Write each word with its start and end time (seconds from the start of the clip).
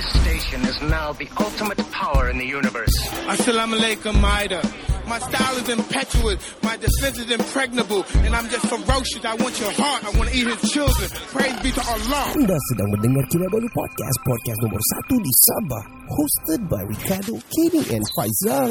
This 0.00 0.22
station 0.24 0.60
is 0.64 0.80
now 0.88 1.12
the 1.12 1.28
ultimate 1.36 1.76
power 1.92 2.30
in 2.32 2.38
the 2.40 2.46
universe. 2.48 2.96
Assalamu 3.28 3.76
alaikum, 3.76 4.16
Maida. 4.16 4.64
My 5.04 5.18
style 5.20 5.56
is 5.60 5.68
impetuous, 5.68 6.40
my 6.62 6.80
defense 6.80 7.20
is 7.20 7.28
impregnable, 7.30 8.08
and 8.24 8.32
I'm 8.34 8.48
just 8.48 8.64
ferocious. 8.64 9.20
I 9.28 9.36
want 9.36 9.60
your 9.60 9.68
heart, 9.76 10.00
I 10.08 10.16
want 10.16 10.30
to 10.30 10.34
eat 10.34 10.48
his 10.48 10.72
children. 10.72 11.04
Praise 11.36 11.52
be 11.60 11.68
to 11.76 11.84
Allah. 11.84 12.32
Anda 12.32 12.56
sedang 12.72 12.88
mendengar 12.96 13.28
Kinabalu 13.28 13.68
Podcast, 13.76 14.16
podcast 14.24 14.58
nomor 14.64 14.80
satu 14.80 15.14
di 15.20 15.32
Sabah. 15.36 15.84
Hosted 16.08 16.60
by 16.64 16.80
Ricardo, 16.88 17.36
Kenny 17.52 17.84
and 17.92 18.04
Faizal. 18.16 18.70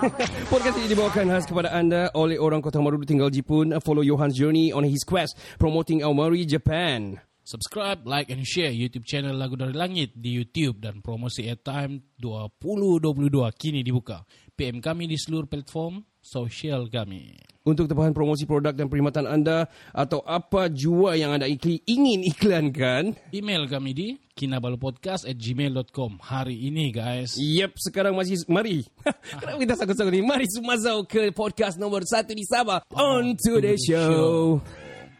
Podcast 0.48 0.80
ini 0.80 0.88
dibawakan 0.96 1.28
khas 1.28 1.44
kepada 1.44 1.76
anda 1.76 2.08
oleh 2.16 2.40
orang 2.40 2.64
Kota 2.64 2.80
Marudu 2.80 3.04
tinggal 3.04 3.28
Jepun. 3.28 3.76
Follow 3.84 4.00
Johan's 4.00 4.32
journey 4.32 4.72
on 4.72 4.88
his 4.88 5.04
quest 5.04 5.36
promoting 5.60 6.00
Aomori 6.00 6.48
Japan. 6.48 7.20
Subscribe, 7.40 8.04
like 8.04 8.28
and 8.28 8.44
share 8.44 8.70
YouTube 8.70 9.08
channel 9.08 9.34
Lagu 9.34 9.56
Dari 9.56 9.72
Langit 9.72 10.12
di 10.14 10.36
YouTube 10.36 10.84
dan 10.84 11.00
promosi 11.00 11.48
airtime 11.48 12.04
2022 12.20 13.32
kini 13.56 13.80
dibuka. 13.80 14.22
PM 14.54 14.84
kami 14.84 15.08
di 15.08 15.16
seluruh 15.16 15.48
platform 15.48 16.04
sosial 16.20 16.92
kami. 16.92 17.40
Untuk 17.64 17.88
tempahan 17.88 18.12
promosi 18.12 18.44
produk 18.44 18.72
dan 18.72 18.88
perkhidmatan 18.88 19.24
anda 19.28 19.68
atau 19.92 20.20
apa 20.24 20.68
jua 20.72 21.16
yang 21.16 21.36
anda 21.36 21.48
ikli, 21.48 21.80
ingin 21.84 22.24
iklankan, 22.28 23.16
Email 23.32 23.68
kami 23.68 23.92
di 23.92 24.08
kinabalupodcast 24.36 25.28
at 25.28 25.36
gmail.com 25.36 26.20
hari 26.24 26.56
ini 26.56 26.92
guys. 26.92 27.36
Yep, 27.36 27.76
sekarang 27.76 28.16
masih 28.16 28.40
mari. 28.48 28.84
Kenapa 29.40 29.60
kita 29.60 29.74
sanggup-sanggup 29.76 30.12
ni? 30.12 30.24
Mari 30.24 30.48
sumazau 30.48 31.04
ke 31.04 31.32
podcast 31.32 31.76
nomor 31.76 32.04
satu 32.04 32.32
di 32.32 32.44
Sabah. 32.48 32.84
On 32.96 33.36
to 33.36 33.60
the 33.60 33.76
show. 33.76 34.60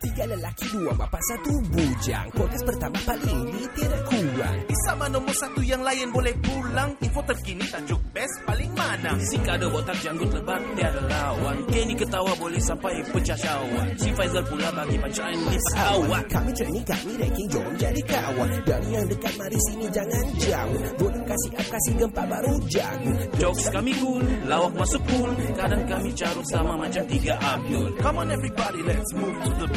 Tiga 0.00 0.24
lelaki, 0.24 0.64
dua 0.72 0.96
bapa, 0.96 1.20
satu 1.28 1.60
bujang. 1.76 2.32
Podcast 2.32 2.64
pertama 2.64 2.96
paling 3.04 3.36
ini 3.52 3.68
tiada 3.76 4.00
kurang. 4.08 4.56
Sama 4.88 5.12
nombor 5.12 5.36
satu 5.36 5.60
yang 5.60 5.84
lain 5.84 6.08
boleh 6.08 6.32
pulang 6.40 6.96
Info 7.04 7.20
terkini 7.20 7.60
tajuk 7.68 8.00
best 8.16 8.32
paling 8.48 8.72
mana 8.72 9.12
Si 9.20 9.36
kado 9.44 9.68
botak 9.68 9.92
janggut 10.00 10.32
lebat 10.32 10.56
tiada 10.72 11.04
lawan 11.04 11.56
Kenny 11.68 11.92
ketawa 11.92 12.32
boleh 12.40 12.56
sampai 12.64 13.04
pecah 13.12 13.36
syawak 13.36 13.86
Si 14.00 14.08
Faizal 14.16 14.44
pula 14.48 14.72
bagi 14.72 14.96
pancaan 14.96 15.36
lipat 15.36 15.74
awak 15.84 16.24
Kami 16.32 16.50
training, 16.56 16.84
kami 16.88 17.12
ranking, 17.20 17.48
jom 17.52 17.68
jadi 17.76 18.02
kawan. 18.08 18.50
Dari 18.64 18.88
yang 18.88 19.04
dekat, 19.04 19.34
mari 19.36 19.58
sini 19.68 19.86
jangan 19.92 20.24
jauh. 20.40 20.80
Boleh 20.96 21.22
kasih 21.28 21.50
up, 21.60 21.66
kasih 21.68 21.92
gempa 22.00 22.22
baru 22.24 22.54
jago. 22.72 23.12
Jokes 23.36 23.66
kami 23.68 23.92
cool, 24.00 24.24
lawak 24.48 24.72
masuk 24.80 25.02
cool 25.12 25.30
Kadang 25.60 25.82
kami 25.84 26.10
carut 26.16 26.46
sama 26.48 26.72
macam 26.80 27.04
tiga 27.04 27.36
Abdul 27.36 27.88
Come 28.00 28.16
on 28.16 28.28
everybody 28.32 28.80
let's 28.80 29.10
move 29.12 29.36
to 29.44 29.50
the 29.60 29.68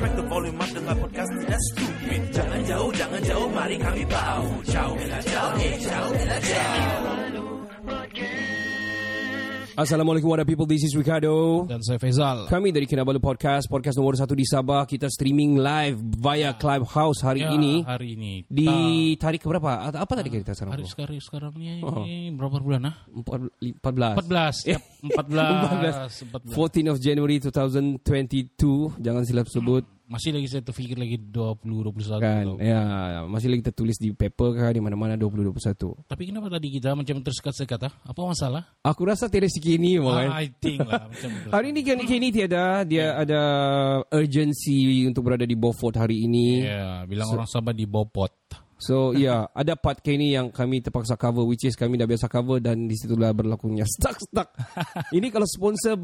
Crack 0.00 0.12
the 0.16 0.24
volume 0.24 0.60
up 0.60 0.70
dengar 0.72 0.96
podcast 0.96 1.30
tidak 1.44 1.60
stupid. 1.72 2.20
Jangan 2.32 2.60
jauh, 2.64 2.90
jangan 2.96 3.20
jauh, 3.24 3.48
mari 3.52 3.76
kami 3.76 4.04
bau. 4.08 4.44
Ciao, 4.64 4.90
bella 4.96 5.20
ciao, 5.22 5.48
eh 5.60 5.74
ciao, 5.80 6.06
bella 6.12 6.38
ciao 6.40 7.29
Assalamualaikum 9.80 10.28
warahmatullahi 10.28 10.52
people. 10.60 10.68
This 10.68 10.84
is 10.84 10.92
Ricardo. 10.92 11.64
Dan 11.64 11.80
saya 11.80 11.96
Faizal. 11.96 12.44
Kami 12.52 12.68
dari 12.68 12.84
Kinabalu 12.84 13.16
Podcast, 13.16 13.64
podcast 13.64 13.96
nomor 13.96 14.12
satu 14.12 14.36
di 14.36 14.44
Sabah. 14.44 14.84
Kita 14.84 15.08
streaming 15.08 15.56
live 15.56 15.96
via 16.20 16.52
Clubhouse 16.52 17.24
hari 17.24 17.40
Ya, 17.48 17.56
ini. 17.56 17.80
hari 17.88 18.12
ini 18.12 18.44
Di 18.44 18.68
Ta- 19.16 19.32
tarik 19.32 19.40
berapa? 19.40 19.88
Apa 19.88 20.12
tadi 20.20 20.28
kita 20.28 20.52
sekarang? 20.52 20.76
hari 20.76 20.84
sekarang 20.84 21.16
sekarang 21.24 21.52
ni 21.56 21.80
Oh. 21.80 22.04
berapa 22.36 22.60
bulan 22.60 22.92
ah? 22.92 22.94
Empat- 23.08 23.48
14. 23.56 24.20
14. 24.20 24.56
Yep, 24.68 24.82
14. 25.16 25.48
14. 26.28 26.52
14 26.52 26.86
of 26.92 26.96
January 27.00 27.40
2022. 27.40 29.00
Jangan 29.00 29.24
silap 29.24 29.48
sebut. 29.48 29.88
Masih 30.10 30.34
lagi 30.34 30.50
saya 30.50 30.58
terfikir 30.66 30.98
lagi 30.98 31.22
20 31.22 31.62
21 31.62 32.18
Kan, 32.18 32.42
tau. 32.42 32.58
ya, 32.58 32.82
masih 33.30 33.46
lagi 33.46 33.62
tertulis 33.62 33.94
di 33.94 34.10
paper 34.10 34.58
kan 34.58 34.74
di 34.74 34.82
mana-mana 34.82 35.14
2021. 35.14 35.54
Tapi 36.02 36.22
kenapa 36.26 36.50
tadi 36.50 36.66
kita 36.74 36.98
macam 36.98 37.22
tersekat-sekat 37.22 37.80
ah? 37.86 37.92
Apa 38.02 38.18
masalah? 38.26 38.74
Aku 38.82 39.06
rasa 39.06 39.30
tiada 39.30 39.46
sikini 39.46 40.02
Ah, 40.02 40.26
kan. 40.26 40.28
I 40.42 40.50
think 40.50 40.82
lah 40.82 41.06
macam 41.06 41.30
tu. 41.30 41.48
Hari 41.54 41.66
ini 41.70 41.80
kan 41.86 41.98
kini 42.02 42.28
tiada 42.34 42.82
dia 42.82 43.14
ada 43.14 43.40
urgency 44.10 45.06
untuk 45.06 45.30
berada 45.30 45.46
di 45.46 45.54
Beaufort 45.54 45.94
hari 45.94 46.26
ini. 46.26 46.66
Ya, 46.66 47.06
bilang 47.06 47.30
orang 47.30 47.46
Sabah 47.46 47.70
di 47.70 47.86
Bopot. 47.86 48.34
So 48.80 49.12
ya, 49.12 49.44
ada 49.52 49.76
part 49.76 50.00
kini 50.00 50.32
yang 50.32 50.48
kami 50.48 50.80
terpaksa 50.80 51.20
cover 51.20 51.44
which 51.44 51.68
is 51.68 51.76
kami 51.76 52.00
dah 52.00 52.08
biasa 52.08 52.32
cover 52.32 52.64
dan 52.64 52.88
di 52.88 52.96
situlah 52.96 53.36
berlakunya 53.36 53.84
stuck 53.94 54.16
stuck. 54.16 54.48
ini 55.12 55.28
kalau 55.28 55.44
sponsor 55.44 56.00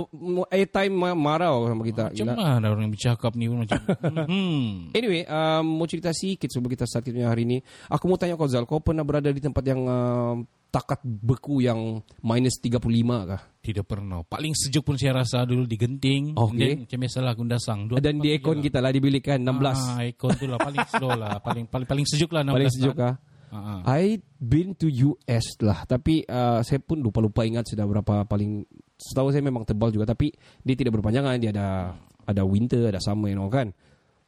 airtime 0.52 0.92
ma- 0.92 1.16
marah 1.16 1.56
sama 1.64 1.82
kita. 1.88 2.12
Macam 2.12 2.26
Gila. 2.28 2.36
mana 2.36 2.66
orang 2.68 2.84
yang 2.84 2.92
bercakap 2.92 3.32
ni 3.32 3.48
pun 3.48 3.64
macam 3.64 3.80
hmm. 4.30 4.92
Anyway, 4.92 5.24
um, 5.24 5.64
mau 5.80 5.88
cerita 5.88 6.12
sikit 6.12 6.52
sebelum 6.52 6.68
kita 6.68 6.84
start 6.84 7.08
kita 7.08 7.24
hari 7.24 7.48
ini. 7.48 7.58
Aku 7.88 8.06
mau 8.06 8.20
tanya 8.20 8.36
kau 8.36 8.44
Zal, 8.44 8.68
kau 8.68 8.84
pernah 8.84 9.02
berada 9.02 9.32
di 9.32 9.40
tempat 9.40 9.64
yang 9.64 9.80
um, 9.88 10.44
takat 10.70 11.00
beku 11.02 11.64
yang 11.64 12.02
minus 12.20 12.60
35 12.60 12.82
kah? 13.30 13.42
Tidak 13.62 13.82
pernah. 13.82 14.22
Paling 14.22 14.54
sejuk 14.54 14.86
pun 14.86 14.94
saya 14.94 15.22
rasa 15.22 15.42
dulu 15.42 15.66
di 15.66 15.74
Genting. 15.74 16.38
Okey. 16.38 16.58
Then, 16.58 16.76
macam 16.86 16.98
biasalah 17.02 17.32
Gundasang. 17.34 17.80
Dua 17.90 17.98
Dan 17.98 18.22
di 18.22 18.30
aircon 18.30 18.60
lah. 18.60 18.64
kita 18.64 18.78
lah 18.78 18.90
di 18.94 19.00
bilik 19.02 19.22
kan 19.26 19.40
16. 19.42 19.50
Ah, 19.50 19.98
aircon 20.06 20.30
tu 20.38 20.46
lah 20.46 20.58
paling 20.60 20.86
slow 20.86 21.12
lah. 21.16 21.34
Paling 21.46 21.64
paling 21.70 21.88
paling 21.88 22.06
sejuk 22.06 22.30
lah 22.30 22.42
16 22.46 22.54
Paling 22.54 22.72
sejuk 22.74 22.94
kah? 22.94 23.14
Ah, 23.46 23.78
ah. 23.78 23.80
I 23.86 24.18
been 24.42 24.74
to 24.74 24.90
US 24.90 25.54
lah 25.62 25.86
Tapi 25.86 26.26
uh, 26.26 26.66
saya 26.66 26.82
pun 26.82 26.98
lupa-lupa 26.98 27.46
ingat 27.46 27.70
Sudah 27.70 27.86
berapa 27.86 28.26
paling 28.26 28.66
Setahu 28.98 29.30
saya 29.30 29.38
memang 29.38 29.62
tebal 29.62 29.94
juga 29.94 30.10
Tapi 30.10 30.34
dia 30.66 30.74
tidak 30.74 30.98
berpanjangan 30.98 31.38
Dia 31.38 31.54
ada 31.54 31.94
Ada 32.26 32.42
winter 32.42 32.90
Ada 32.90 32.98
summer 32.98 33.30
you 33.30 33.38
know, 33.38 33.46
kan 33.46 33.70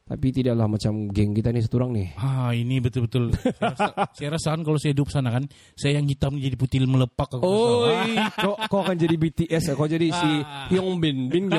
Tapi 0.09 0.27
tidaklah 0.33 0.67
macam 0.67 1.13
Geng 1.13 1.37
kita 1.37 1.53
ni 1.53 1.61
seturang 1.61 1.93
ni 1.93 2.09
Ah 2.17 2.57
ini 2.57 2.81
betul-betul. 2.81 3.37
saya, 3.37 3.53
rasa, 3.61 3.87
saya 4.17 4.29
rasa 4.33 4.49
kan 4.57 4.61
kalau 4.65 4.79
saya 4.81 4.97
hidup 4.97 5.09
sana 5.13 5.29
kan, 5.29 5.45
saya 5.77 6.01
yang 6.01 6.09
hitam 6.09 6.41
jadi 6.41 6.57
putih 6.57 6.89
melepak. 6.89 7.37
Aku 7.37 7.45
Oi, 7.45 8.17
rasa. 8.17 8.33
kau, 8.41 8.57
kau 8.73 8.81
akan 8.81 8.97
jadi 8.97 9.15
BTS 9.21 9.77
Kau 9.77 9.85
jadi 9.85 10.09
si 10.09 10.31
Hyung 10.73 10.97
Bin 10.97 11.29
Bin 11.29 11.53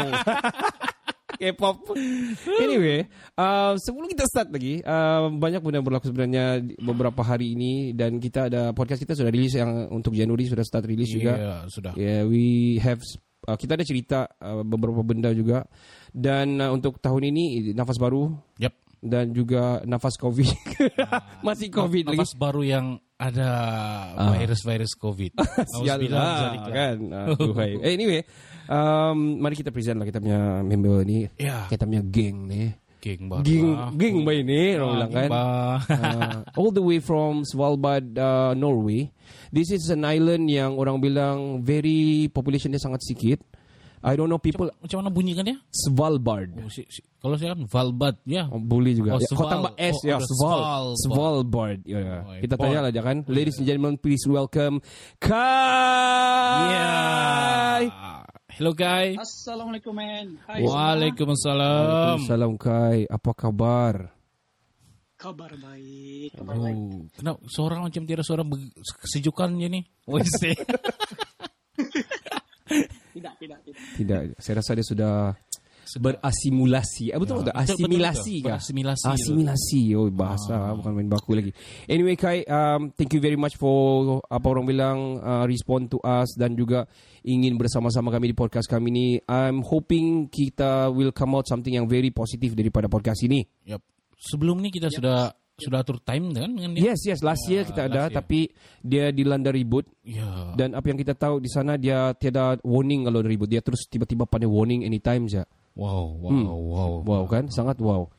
K-pop 1.40 1.96
Anyway 2.60 3.08
uh, 3.40 3.72
Sebelum 3.80 4.12
kita 4.12 4.28
start 4.28 4.52
lagi 4.52 4.84
uh, 4.84 5.32
Banyak 5.32 5.64
benda 5.64 5.80
berlaku 5.80 6.12
sebenarnya 6.12 6.60
Beberapa 6.84 7.24
hari 7.24 7.56
ini 7.56 7.96
Dan 7.96 8.20
kita 8.20 8.52
ada 8.52 8.76
Podcast 8.76 9.08
kita 9.08 9.16
sudah 9.16 9.32
rilis 9.32 9.56
Yang 9.56 9.88
untuk 9.88 10.20
Januari 10.20 10.52
Sudah 10.52 10.68
start 10.68 10.84
rilis 10.84 11.08
juga 11.08 11.34
Ya, 11.40 11.56
sudah. 11.72 11.94
Yeah, 11.96 12.28
we 12.28 12.76
have 12.84 13.00
uh, 13.48 13.58
kita 13.60 13.80
ada 13.80 13.86
cerita 13.86 14.28
uh, 14.42 14.66
beberapa 14.66 15.06
benda 15.06 15.32
juga. 15.32 15.64
Dan 16.10 16.60
uh, 16.60 16.74
untuk 16.74 17.00
tahun 17.00 17.32
ini 17.32 17.72
nafas 17.78 18.02
baru. 18.02 18.34
Yap. 18.60 18.76
dan 19.00 19.32
juga 19.32 19.80
nafas 19.88 20.20
covid. 20.20 20.52
Masih 21.48 21.72
covid 21.72 22.12
lagi. 22.12 22.20
Nafas 22.20 22.36
baru 22.36 22.68
yang 22.68 23.00
ada 23.20 23.52
virus-virus 24.40 24.96
COVID. 24.96 25.36
Sial 25.84 26.00
lah 26.08 26.68
kan? 26.68 26.98
Uh, 27.30 27.56
eh, 27.84 27.96
anyway 27.96 28.24
um, 28.70 29.42
mari 29.42 29.58
kita 29.60 29.74
present 29.76 30.00
lah 30.00 30.08
kita 30.08 30.24
punya 30.24 30.64
member 30.64 31.04
ni. 31.04 31.28
Ya. 31.36 31.68
kita 31.68 31.84
punya 31.84 32.00
geng 32.06 32.48
ni 32.48 32.72
Geng 33.00 33.32
baru. 33.32 33.48
geng 33.48 33.70
geng 33.96 34.18
baik 34.24 34.44
ni 34.44 34.76
orang 34.76 34.88
Ah, 34.88 34.92
bilang 34.92 35.12
kan 35.12 35.30
ba- 35.32 35.80
uh, 35.88 36.38
all 36.60 36.70
the 36.70 36.84
way 36.84 37.00
from 37.00 37.48
Svalbard, 37.48 38.12
uh, 38.14 38.52
Norway. 38.54 39.08
This 39.50 39.72
is 39.72 39.88
an 39.88 40.04
island 40.04 40.52
yang 40.52 40.76
orang 40.76 41.00
bilang 41.00 41.64
very 41.64 42.28
population 42.28 42.70
dia 42.70 42.80
sangat 42.80 43.00
sikit. 43.02 43.40
I 44.00 44.16
don't 44.16 44.28
know 44.28 44.40
people 44.40 44.72
Macam 44.80 45.04
mana 45.04 45.12
bunyikan 45.12 45.44
dia? 45.44 45.60
Svalbard. 45.72 46.56
Oh, 46.56 46.72
si, 46.72 46.88
si, 46.88 47.04
kalau 47.20 47.36
saya 47.36 47.52
kan 47.52 47.68
Valbad, 47.68 48.16
ya. 48.24 48.48
Oh, 48.48 48.56
boleh 48.56 48.96
juga. 48.96 49.16
Oh, 49.16 49.20
ya, 49.20 49.28
kau 49.28 49.44
tambah 49.44 49.76
S 49.76 50.00
Oh, 50.00 50.08
ya, 50.08 50.16
Sval. 50.20 50.24
Svalbard. 50.24 50.96
Svalbard. 51.04 51.80
Ya, 51.84 52.00
ya. 52.00 52.18
Oh, 52.24 52.32
Kita 52.40 52.56
tanya 52.56 52.80
lah 52.88 52.92
dia 52.96 53.04
kan. 53.04 53.28
Ladies 53.28 53.60
and 53.60 53.68
gentlemen, 53.68 54.00
please 54.00 54.24
welcome 54.24 54.80
Kai. 55.20 56.72
Yeah. 56.72 57.59
Hello 58.60 58.76
Kai. 58.76 59.16
Assalamualaikum 59.16 59.96
man. 59.96 60.36
Hai. 60.44 60.68
Waalaikumsalam. 60.68 62.28
Salam 62.28 62.60
Kai. 62.60 63.08
Apa 63.08 63.32
kabar? 63.32 64.12
Kabar 65.16 65.56
baik. 65.56 66.36
Kabar 66.36 66.60
baik. 66.68 66.76
Oh, 66.76 67.08
kenapa 67.16 67.40
seorang 67.48 67.88
macam 67.88 68.04
tiada 68.04 68.20
seorang 68.20 68.52
be- 68.52 68.76
kesejukan 69.00 69.56
je 69.56 69.68
ni? 69.72 69.82
Oh. 70.12 70.20
Tidak, 73.10 73.34
tidak, 73.42 73.60
tidak. 73.66 73.80
Tidak. 73.98 74.20
Saya 74.38 74.62
rasa 74.62 74.76
dia 74.78 74.86
sudah 74.86 75.34
berasimulasi. 75.98 77.10
Eh, 77.10 77.18
betul 77.18 77.42
Ya, 77.42 77.50
tak? 77.50 77.56
betul, 77.58 77.74
Asimilasi 77.82 78.34
betul, 78.38 78.46
kah? 78.46 78.58
berasimilasi. 78.62 79.06
Asimilasi. 79.10 79.82
Oh, 79.98 80.08
bahasa 80.14 80.56
bukan 80.78 80.92
main 80.94 81.10
baku 81.10 81.32
lagi. 81.34 81.52
Anyway, 81.90 82.14
Kai, 82.14 82.46
um, 82.46 82.94
thank 82.94 83.10
you 83.16 83.22
very 83.24 83.40
much 83.40 83.58
for 83.58 84.22
apa 84.30 84.46
orang 84.46 84.66
bilang 84.68 84.98
uh, 85.18 85.48
respond 85.50 85.90
to 85.90 85.98
us 86.06 86.30
dan 86.38 86.54
juga 86.54 86.86
ingin 87.26 87.58
bersama-sama 87.58 88.14
kami 88.14 88.30
di 88.30 88.38
podcast 88.38 88.70
kami 88.70 88.90
ni. 88.94 89.08
I'm 89.26 89.66
hoping 89.66 90.30
kita 90.30 90.94
will 90.94 91.10
come 91.10 91.34
out 91.34 91.50
something 91.50 91.74
yang 91.74 91.90
very 91.90 92.14
positif 92.14 92.54
daripada 92.54 92.86
podcast 92.86 93.26
ini. 93.26 93.42
Yep. 93.66 93.82
Sebelum 94.20 94.60
ni 94.60 94.70
kita 94.70 94.92
sudah 94.92 95.32
sudah 95.60 95.84
atur 95.84 96.00
time 96.00 96.32
kan 96.32 96.56
dengan 96.56 96.72
dia? 96.72 96.96
Yes, 96.96 97.04
yes. 97.04 97.20
Last 97.20 97.44
year 97.52 97.68
kita 97.68 97.84
last 97.84 97.92
ada 97.92 98.02
year. 98.08 98.16
tapi 98.16 98.40
dia 98.80 99.06
dilanda 99.12 99.52
ribut. 99.52 99.84
Ya. 100.08 100.56
Dan 100.56 100.72
apa 100.72 100.88
yang 100.88 100.96
kita 100.96 101.20
tahu 101.20 101.44
di 101.44 101.52
sana 101.52 101.76
dia 101.76 102.16
tiada 102.16 102.56
warning 102.64 103.04
kalau 103.04 103.20
ribut. 103.20 103.52
Dia 103.52 103.60
terus 103.60 103.84
tiba-tiba 103.92 104.24
pandai 104.24 104.48
warning 104.48 104.88
anytime 104.88 105.28
saja. 105.28 105.44
Wow, 105.78 106.18
wow, 106.20 106.32
Hmm. 106.32 106.46
wow. 106.48 106.92
Wow 107.06 107.24
kan? 107.28 107.48
Sangat 107.50 107.78
wow. 107.80 108.10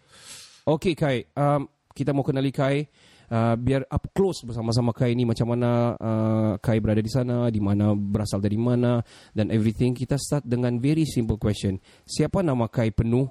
Okay 0.67 0.95
Kai, 0.95 1.25
um, 1.35 1.67
kita 1.91 2.15
mau 2.15 2.23
kenali 2.23 2.53
Kai 2.55 2.87
uh, 3.29 3.55
biar 3.57 3.85
up 3.91 4.07
close 4.15 4.45
bersama-sama 4.45 4.93
Kai 4.93 5.13
ni 5.13 5.25
macam 5.25 5.51
mana 5.51 5.97
uh, 5.99 6.53
Kai 6.63 6.79
berada 6.79 7.03
di 7.03 7.11
sana, 7.11 7.51
di 7.51 7.59
mana 7.59 7.93
berasal 7.93 8.39
dari 8.39 8.57
mana 8.57 9.03
dan 9.33 9.51
everything. 9.51 9.93
Kita 9.93 10.15
start 10.17 10.47
dengan 10.47 10.79
very 10.79 11.05
simple 11.05 11.37
question. 11.37 11.77
Siapa 12.07 12.41
nama 12.41 12.71
Kai 12.71 12.95
penuh? 12.95 13.27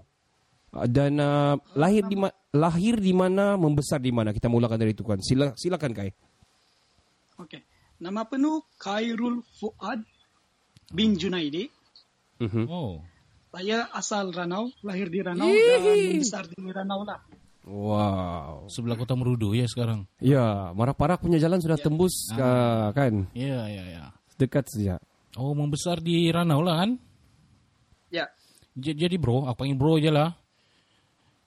Uh, 0.69 0.85
dan 0.85 1.17
uh, 1.17 1.57
lahir 1.73 2.05
di 2.05 2.13
ma- 2.13 2.35
lahir 2.53 3.01
di 3.01 3.13
mana, 3.13 3.57
membesar 3.57 3.97
di 3.97 4.13
mana? 4.13 4.29
Kita 4.29 4.45
mulakan 4.45 4.77
dari 4.77 4.93
itu 4.93 5.01
kan. 5.01 5.17
Sila, 5.21 5.53
silakan 5.57 5.93
Kai. 5.95 6.09
Okey. 7.39 7.61
Nama 7.99 8.23
penuh 8.23 8.61
Khairul 8.77 9.41
Fuad 9.57 10.03
bin 10.91 11.15
Junaidi. 11.15 11.67
Mhm. 12.39 12.67
Oh. 12.67 13.01
Saya 13.49 13.89
asal 13.97 14.29
Ranau, 14.29 14.69
lahir 14.85 15.09
di 15.09 15.25
Ranau 15.25 15.49
dan 15.49 15.79
membesar 15.81 16.45
di 16.45 16.57
Ranau 16.69 17.01
lah. 17.01 17.19
Wow. 17.65 18.69
Sebelah 18.69 18.97
kota 18.97 19.17
Merudu 19.17 19.57
ya 19.57 19.65
sekarang. 19.65 20.05
Ya, 20.21 20.69
Marah-Parah 20.73 21.17
punya 21.17 21.41
jalan 21.41 21.57
sudah 21.61 21.77
tembus 21.77 22.29
uh, 22.33 22.93
kan. 22.93 23.25
Ya, 23.33 23.65
ya, 23.65 23.83
ya. 23.89 24.03
Dekat 24.37 24.69
saja. 24.69 25.01
Oh, 25.37 25.57
membesar 25.57 25.97
di 26.01 26.29
Ranau 26.29 26.61
lah 26.61 26.85
kan? 26.85 27.01
Ya. 28.13 28.29
J- 28.77 28.97
jadi 28.97 29.17
bro, 29.17 29.49
aku 29.49 29.65
panggil 29.65 29.77
bro 29.77 29.97
je 29.97 30.09
lah. 30.13 30.33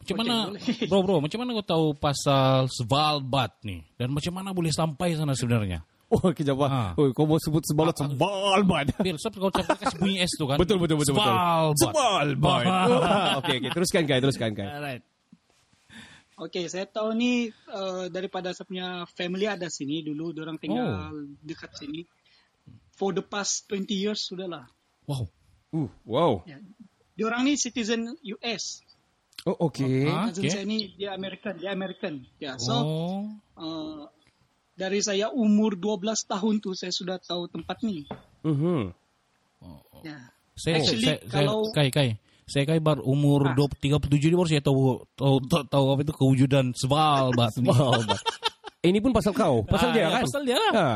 Macam 0.02 0.16
mana, 0.18 0.34
boleh. 0.50 0.62
bro 0.90 1.00
bro, 1.06 1.16
macam 1.22 1.38
mana 1.38 1.50
kau 1.62 1.66
tahu 1.66 1.86
pasal 1.94 2.66
Svalbard 2.66 3.54
ni? 3.62 3.86
Dan 3.94 4.10
macam 4.10 4.34
mana 4.34 4.50
boleh 4.50 4.74
sampai 4.74 5.14
sana 5.14 5.38
sebenarnya? 5.38 5.86
Oh, 6.12 6.28
kejap. 6.36 6.60
Ha. 6.60 6.68
Ha. 6.68 6.84
Oh, 7.00 7.08
kau 7.16 7.24
mau 7.24 7.40
sebut 7.40 7.64
sebalat 7.64 7.96
sebalbad. 7.96 8.92
Bil, 9.00 9.16
sebab 9.16 9.48
kau 9.48 9.52
cakap 9.52 9.80
kasih 9.80 9.96
bunyi 9.96 10.20
S 10.20 10.36
tu 10.36 10.44
kan? 10.44 10.60
Betul, 10.60 10.76
betul, 10.76 11.00
betul. 11.00 11.16
betul. 11.16 11.24
Svalbard. 11.24 12.36
Sebalbad. 12.36 12.64
Okey, 13.40 13.56
okey. 13.64 13.70
Teruskan, 13.72 14.02
Kai. 14.04 14.20
Teruskan, 14.20 14.50
Kai. 14.52 14.68
Alright. 14.68 15.02
Okey, 16.36 16.68
saya 16.68 16.84
tahu 16.84 17.16
ni 17.16 17.48
uh, 17.72 18.12
daripada 18.12 18.52
saya 18.52 18.68
punya 18.68 18.88
family 19.16 19.48
ada 19.48 19.72
sini 19.72 20.04
dulu, 20.04 20.36
orang 20.36 20.60
tinggal 20.60 21.16
dekat 21.40 21.72
sini. 21.80 22.04
For 22.92 23.16
the 23.16 23.24
past 23.24 23.64
20 23.72 23.88
years 23.88 24.28
sudahlah. 24.28 24.68
Wow. 25.08 25.32
Uh, 25.72 25.88
wow. 26.04 26.32
Ya. 26.44 26.60
Diorang 27.16 27.48
ni 27.48 27.56
citizen 27.56 28.12
US. 28.36 28.84
Oh, 29.48 29.72
okey. 29.72 30.06
Ah, 30.06 30.28
Cousin 30.28 30.44
okay. 30.44 30.52
saya 30.52 30.64
ni 30.68 30.92
dia 30.94 31.16
American, 31.16 31.56
dia 31.58 31.72
American. 31.74 32.22
Ya, 32.38 32.60
so 32.62 32.74
oh. 32.78 33.22
uh, 33.58 34.06
dari 34.82 34.98
saya 34.98 35.30
umur 35.30 35.78
12 35.78 36.02
tahun 36.26 36.58
tu 36.58 36.74
saya 36.74 36.90
sudah 36.90 37.22
tahu 37.22 37.46
tempat 37.46 37.78
ni. 37.86 38.02
Mhm. 38.42 38.90
Ya. 40.02 40.18
Saya, 40.58 40.82
Actually, 40.82 41.06
saya, 41.06 41.18
saya, 41.22 41.46
kalau- 41.46 41.70
Kai, 41.70 41.88
Kai. 41.88 42.08
Saya 42.42 42.66
Kai 42.66 42.82
bar 42.82 42.98
umur 42.98 43.46
Ah. 43.46 43.54
20, 43.54 43.78
37 43.78 44.28
ni 44.28 44.36
baru 44.36 44.50
saya 44.50 44.60
tahu, 44.60 45.06
tahu, 45.14 45.38
tahu, 45.46 45.62
tahu 45.70 45.84
apa 45.88 46.00
itu 46.02 46.12
kewujudan 46.12 46.74
Svalbard. 46.74 47.54
ni. 47.56 47.70
Svalbard. 47.70 48.18
Eh, 48.82 48.90
ini 48.90 48.98
pun 48.98 49.14
pasal 49.14 49.30
kau. 49.30 49.62
Pasal 49.62 49.88
Ah, 49.88 49.94
dia 49.94 50.02
ya, 50.02 50.08
kan? 50.10 50.22
pasal 50.26 50.42
dia 50.42 50.58
lah. 50.58 50.72
Ha. 50.74 50.86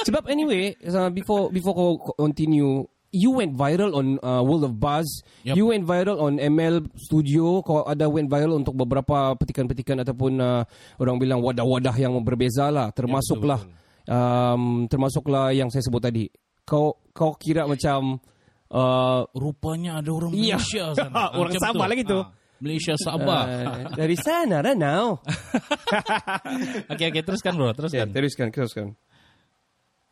Sebab 0.00 0.24
anyway, 0.32 0.72
uh, 0.80 1.12
before 1.12 1.52
before 1.52 1.76
kau 1.76 1.92
continue, 2.16 2.88
you 3.10 3.34
went 3.34 3.54
viral 3.54 3.90
on 3.92 4.18
uh, 4.22 4.38
World 4.40 4.64
of 4.64 4.78
Buzz. 4.78 5.06
Yup. 5.42 5.58
You 5.58 5.70
went 5.70 5.82
viral 5.82 6.22
on 6.22 6.38
ML 6.38 6.86
Studio. 6.94 7.62
Kau 7.62 7.82
ada 7.82 8.06
went 8.06 8.30
viral 8.30 8.58
untuk 8.58 8.74
beberapa 8.74 9.34
petikan-petikan 9.34 9.98
ataupun 10.00 10.38
uh, 10.38 10.62
orang 10.96 11.16
bilang 11.18 11.40
wadah-wadah 11.42 11.94
yang 11.94 12.14
berbeza 12.22 12.70
lah. 12.70 12.94
Termasuklah 12.94 13.60
um, 14.06 14.86
termasuklah 14.86 15.50
yang 15.50 15.68
saya 15.68 15.82
sebut 15.82 16.00
tadi. 16.00 16.30
Kau 16.62 17.02
kau 17.10 17.34
kira 17.34 17.66
macam 17.66 18.22
uh, 18.70 19.22
Rupanya 19.34 19.98
ada 19.98 20.10
orang 20.14 20.30
Iya. 20.30 20.56
Malaysia 20.58 20.84
sana. 20.94 21.30
Orang 21.38 21.50
macam 21.50 21.62
Sabah 21.66 21.86
tu. 21.86 21.90
lagi 21.90 22.04
tu. 22.06 22.18
Ah, 22.22 22.26
Malaysia 22.60 22.94
Sabah. 22.94 23.42
uh, 23.42 23.78
dari 23.96 24.16
sana 24.26 24.56
dah 24.62 24.74
now. 24.78 25.18
Okey, 26.92 27.06
okey. 27.10 27.22
Teruskan 27.26 27.52
bro. 27.56 27.70
Ya, 27.70 27.74
Teruskan. 27.74 28.06
teruskan, 28.12 28.46
teruskan. 28.54 28.86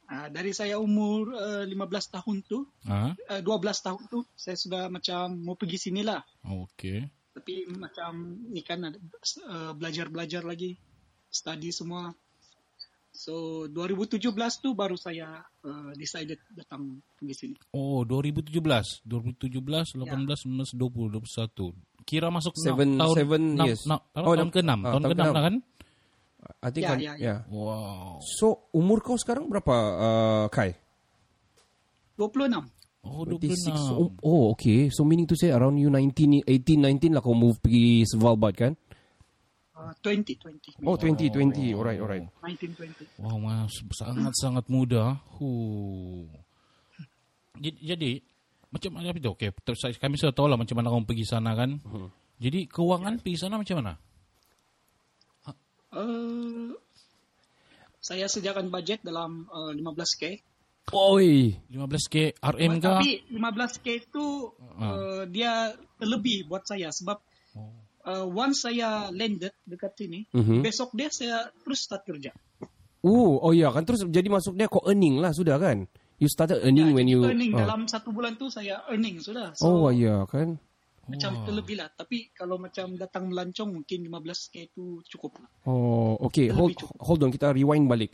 Uh, 0.09 0.29
dari 0.29 0.51
saya 0.51 0.77
umur 0.77 1.29
uh, 1.31 1.63
15 1.63 1.77
tahun 2.11 2.37
tu, 2.43 2.65
Ah, 2.83 3.13
uh, 3.29 3.41
12 3.41 3.45
tahun 3.79 4.03
tu 4.07 4.25
saya 4.33 4.57
sudah 4.57 4.89
macam 4.89 5.37
mau 5.37 5.53
pergi 5.53 5.77
sini 5.79 6.01
lah. 6.01 6.25
Okey. 6.43 7.05
Tapi 7.31 7.69
macam 7.71 8.17
ni 8.49 8.61
kan 8.61 8.83
ada 8.83 8.97
uh, 9.45 9.73
belajar-belajar 9.73 10.43
lagi, 10.43 10.81
study 11.29 11.69
semua. 11.69 12.17
So 13.11 13.67
2017 13.67 14.31
tu 14.59 14.73
baru 14.73 14.95
saya 14.95 15.27
uh, 15.61 15.91
decided 15.93 16.39
datang 16.49 16.87
pergi 17.13 17.35
sini. 17.37 17.57
Oh, 17.71 18.01
2017. 18.03 19.05
2017, 19.05 19.05
18, 19.99 19.99
19, 19.99 20.73
20, 20.73 21.21
21. 21.21 21.75
Kira 22.03 22.31
masuk 22.31 22.55
enam- 22.55 22.65
Seven- 22.65 22.97
tahun 22.97 23.17
seven 23.19 23.43
enam- 23.53 23.67
years. 23.67 23.83
enam- 23.85 24.05
tahun, 24.09 24.25
Oh, 24.25 24.33
tahun 24.33 24.39
enam. 24.41 24.51
ke-6. 24.51 24.71
Ah, 24.71 24.73
tahun 24.73 24.85
tahun 24.95 25.03
ke-6 25.05 25.13
ke-enam. 25.13 25.35
lah 25.35 25.43
kan? 25.43 25.55
I 26.59 26.69
think 26.73 26.85
Ya, 26.85 26.91
kan, 26.91 26.99
ya, 26.99 27.12
ya. 27.15 27.25
ya. 27.25 27.37
Wow. 27.53 28.19
So 28.25 28.69
umur 28.73 29.05
kau 29.05 29.15
sekarang 29.15 29.47
berapa 29.47 29.75
uh, 29.75 30.47
Kai? 30.49 30.75
26. 32.19 32.67
Oh, 33.06 33.23
26. 33.23 33.71
26. 33.71 33.95
Oh, 33.95 34.11
oh, 34.27 34.43
okay. 34.53 34.91
So 34.91 35.06
meaning 35.06 35.25
to 35.31 35.39
say 35.39 35.55
around 35.55 35.79
you 35.79 35.87
19, 35.89 36.43
18, 36.45 36.83
19 36.83 37.15
lah 37.15 37.23
kau 37.23 37.33
move 37.37 37.62
pergi 37.62 38.03
Svalbard 38.05 38.55
kan? 38.59 38.73
Uh, 39.79 39.95
20, 40.03 40.35
20. 40.83 40.83
Oh, 40.83 40.99
20, 40.99 41.31
20. 41.31 41.79
Alright, 41.79 42.03
alright. 42.03 42.27
19, 42.43 42.75
20. 42.75 43.23
Wow, 43.23 43.39
mas, 43.39 43.71
sangat-sangat 43.95 44.67
muda. 44.67 45.23
Huh. 45.39 46.27
Jadi, 47.62 47.79
jadi 47.87 48.11
macam 48.75 48.91
mana 48.99 49.15
itu? 49.15 49.31
Saya- 49.79 49.95
kami 49.95 50.19
sudah 50.19 50.35
tahu 50.35 50.50
lah 50.50 50.59
macam 50.59 50.75
mana 50.75 50.91
kamu 50.91 51.06
pergi 51.06 51.25
sana 51.25 51.55
kan. 51.55 51.79
Jadi 52.43 52.67
kewangan 52.67 53.23
pergi 53.23 53.39
sana 53.39 53.62
macam 53.62 53.79
mana? 53.79 53.95
Uh, 55.99 56.79
saya 57.99 58.31
sediakan 58.31 58.71
budget 58.71 59.03
dalam 59.03 59.50
uh, 59.50 59.75
15k. 59.75 60.39
Oi. 60.95 61.59
15k 61.69 62.39
RM 62.41 62.73
kah? 62.81 63.03
Tapi 63.03 63.27
15k 63.29 63.87
itu 64.09 64.27
uh, 64.79 65.27
dia 65.29 65.75
terlebih 66.00 66.49
buat 66.49 66.65
saya 66.65 66.89
sebab 66.95 67.19
uh, 68.09 68.25
once 68.25 68.65
saya 68.65 69.12
landed 69.12 69.53
dekat 69.69 69.93
sini, 69.99 70.25
Mhm. 70.33 70.65
besok 70.65 70.95
dia 70.97 71.12
saya 71.12 71.53
terus 71.61 71.85
start 71.85 72.09
kerja. 72.09 72.33
Oh, 73.05 73.39
oh 73.39 73.53
ya 73.55 73.71
kan 73.71 73.85
terus 73.87 74.03
jadi 74.09 74.27
masuk 74.27 74.59
dia 74.59 74.67
kau 74.67 74.83
earning 74.89 75.21
lah 75.21 75.31
sudah 75.31 75.61
kan? 75.61 75.85
You 76.19 76.27
started 76.27 76.67
earning 76.67 76.91
Ya, 76.91 76.95
when 76.99 77.06
you 77.06 77.23
earning 77.23 77.55
ah. 77.55 77.62
dalam 77.62 77.87
satu 77.87 78.11
bulan 78.11 78.35
tu 78.35 78.50
saya 78.50 78.83
earning 78.91 79.23
sudah. 79.23 79.55
Oh 79.62 79.87
So 79.87 79.95
ya 79.95 80.27
kan? 80.27 80.59
Macam 81.09 81.31
terlebih 81.49 81.77
lah. 81.81 81.89
Tapi 81.89 82.31
kalau 82.37 82.61
macam 82.61 82.95
datang 82.95 83.33
melancong 83.33 83.81
mungkin 83.81 83.99
15k 84.07 84.55
itu 84.73 85.01
cukup 85.09 85.41
lah. 85.41 85.49
Oh, 85.65 86.21
okay. 86.21 86.53
Hold 86.53 86.77
cukup. 86.77 86.97
hold 87.00 87.21
on 87.25 87.33
kita 87.33 87.50
rewind 87.50 87.88
balik. 87.88 88.12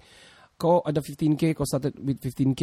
Kau 0.54 0.80
ada 0.86 1.02
15k, 1.02 1.58
kau 1.58 1.66
started 1.66 1.98
with 1.98 2.22
15k. 2.22 2.62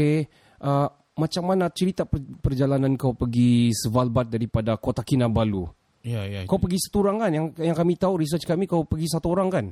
Uh, 0.63 0.87
macam 1.19 1.43
mana 1.43 1.67
cerita 1.67 2.07
per- 2.07 2.39
perjalanan 2.39 2.95
kau 2.95 3.11
pergi 3.11 3.75
Svalbard 3.75 4.31
daripada 4.31 4.79
Kota 4.79 5.03
Kinabalu? 5.03 5.67
Ya, 6.01 6.23
ya. 6.25 6.47
Kau 6.47 6.57
pergi 6.57 6.79
satu 6.81 7.03
orang 7.05 7.27
kan? 7.27 7.31
Yang 7.35 7.45
yang 7.61 7.77
kami 7.77 7.93
tahu 7.99 8.23
research 8.23 8.47
kami 8.47 8.65
kau 8.65 8.87
pergi 8.87 9.11
satu 9.11 9.27
orang 9.29 9.49
kan? 9.51 9.65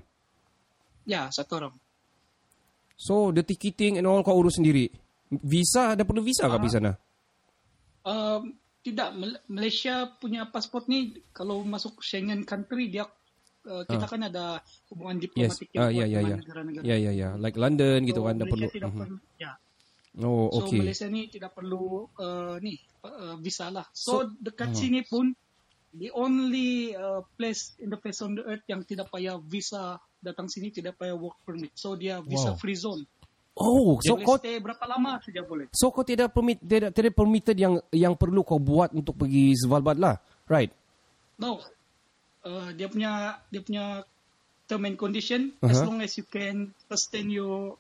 Ya, 1.07 1.31
satu 1.31 1.57
orang. 1.57 1.73
So 2.99 3.31
the 3.31 3.41
ticketing 3.47 3.97
and 3.97 4.05
all 4.05 4.21
kau 4.21 4.35
urus 4.35 4.59
sendiri. 4.59 4.91
Visa 5.31 5.95
ada 5.95 6.03
perlu 6.03 6.21
visa 6.21 6.51
kah 6.51 6.59
di 6.59 6.69
sana? 6.69 6.91
Um, 8.03 8.59
tidak, 8.81 9.09
Mal- 9.11 9.41
Malaysia 9.47 9.95
punya 10.15 10.45
pasport 10.45 10.87
ni 10.87 10.99
kalau 11.29 11.61
masuk 11.61 11.99
Schengen 11.99 12.43
country 12.43 12.87
dia 12.87 13.05
uh, 13.65 13.83
kita 13.83 14.05
kan 14.05 14.21
ada 14.23 14.63
hubungan 14.87 15.19
Yes. 15.19 15.23
diplomatik 15.59 15.67
Ah 15.73 15.87
yang 15.87 15.91
ya 15.91 15.91
kuat 15.91 16.07
ya 16.07 16.19
dengan 16.19 16.29
ya. 16.29 16.37
negara-negara. 16.39 16.83
Ya 16.83 16.95
ya 16.97 17.11
ya. 17.11 17.29
Like 17.35 17.55
London 17.55 17.99
gitu 18.03 18.21
So, 18.21 18.25
kan 18.25 18.33
ada 18.33 18.45
Malaysia 18.45 18.55
perlu. 18.65 18.69
tidak 18.71 18.89
Mhm. 18.89 18.99
perlu 18.99 19.17
ya. 19.37 19.51
Oh, 20.19 20.47
So 20.49 20.57
okay. 20.65 20.79
Malaysia 20.79 21.07
ni 21.07 21.21
tidak 21.27 21.51
perlu 21.53 21.83
uh, 22.11 22.55
ni 22.57 22.73
uh, 23.01 23.35
visa 23.37 23.69
lah. 23.69 23.85
So, 23.91 24.25
So- 24.25 24.31
dekat 24.35 24.71
Hmm. 24.71 24.79
sini 24.79 24.99
pun 25.03 25.25
the 25.91 26.09
only 26.11 26.69
uh, 26.93 27.21
place 27.33 27.73
in 27.77 27.89
the 27.89 27.97
face 27.97 28.19
on 28.19 28.33
the 28.33 28.43
earth 28.43 28.65
yang 28.65 28.83
tidak 28.83 29.07
payah 29.07 29.37
visa 29.39 29.97
datang 30.19 30.45
sini 30.45 30.69
tidak 30.69 30.95
payah 30.95 31.13
work 31.13 31.39
permit. 31.41 31.71
So 31.73 31.93
dia 31.93 32.19
visa 32.19 32.53
Wow. 32.53 32.59
free 32.59 32.75
zone. 32.75 33.03
Oh, 33.59 33.99
so 33.99 34.15
boleh 34.15 34.23
kau 34.23 34.37
stay 34.37 34.55
berapa 34.57 34.83
lama 34.85 35.19
saja 35.19 35.43
boleh. 35.43 35.67
so 35.69 35.91
kau 35.91 36.01
tidak 36.01 36.31
permit 36.31 36.57
tidak 36.59 36.91
tidak 36.91 37.11
permitted 37.11 37.53
yang 37.53 37.75
yang 37.91 38.15
perlu 38.15 38.39
kau 38.41 38.55
buat 38.55 38.89
untuk 38.91 39.15
pergi 39.15 39.51
Svalbard 39.53 39.99
lah. 39.99 40.15
Right. 40.47 40.71
No. 41.35 41.59
Uh, 42.39 42.71
dia 42.71 42.87
punya 42.87 43.11
dia 43.47 43.59
punya 43.59 43.83
term 44.63 44.85
and 44.85 44.95
condition 44.95 45.51
as 45.59 45.75
Uh-huh. 45.75 45.91
long 45.91 45.99
as 45.99 46.15
you 46.15 46.23
can 46.23 46.71
sustain 46.85 47.27
your 47.27 47.75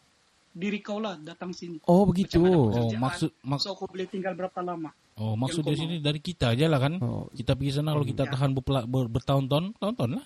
diri 0.49 0.79
kau 0.79 0.99
lah 0.99 1.15
datang 1.15 1.53
sini. 1.53 1.79
Oh, 1.85 2.03
begitu. 2.03 2.43
Oh, 2.43 2.91
maksud- 2.91 3.31
mak- 3.41 3.61
so 3.61 3.71
kau 3.71 3.87
boleh 3.87 4.03
tinggal 4.03 4.35
berapa 4.35 4.59
lama. 4.59 4.91
Oh, 5.15 5.35
maksud 5.35 5.61
kau 5.61 5.71
sini 5.71 5.99
dari 5.99 6.19
kita 6.19 6.51
aja 6.51 6.67
lah 6.67 6.79
kan. 6.79 6.99
Oh. 6.99 7.27
Kita 7.29 7.55
pergi 7.55 7.71
sana 7.73 7.91
kalau 7.91 8.03
kita 8.03 8.23
Ya. 8.23 8.31
tahan 8.33 8.51
berpela- 8.51 8.83
ber, 8.83 9.07
bertahun-tahun, 9.07 9.75
tahun-tahun 9.77 10.11
lah. 10.15 10.25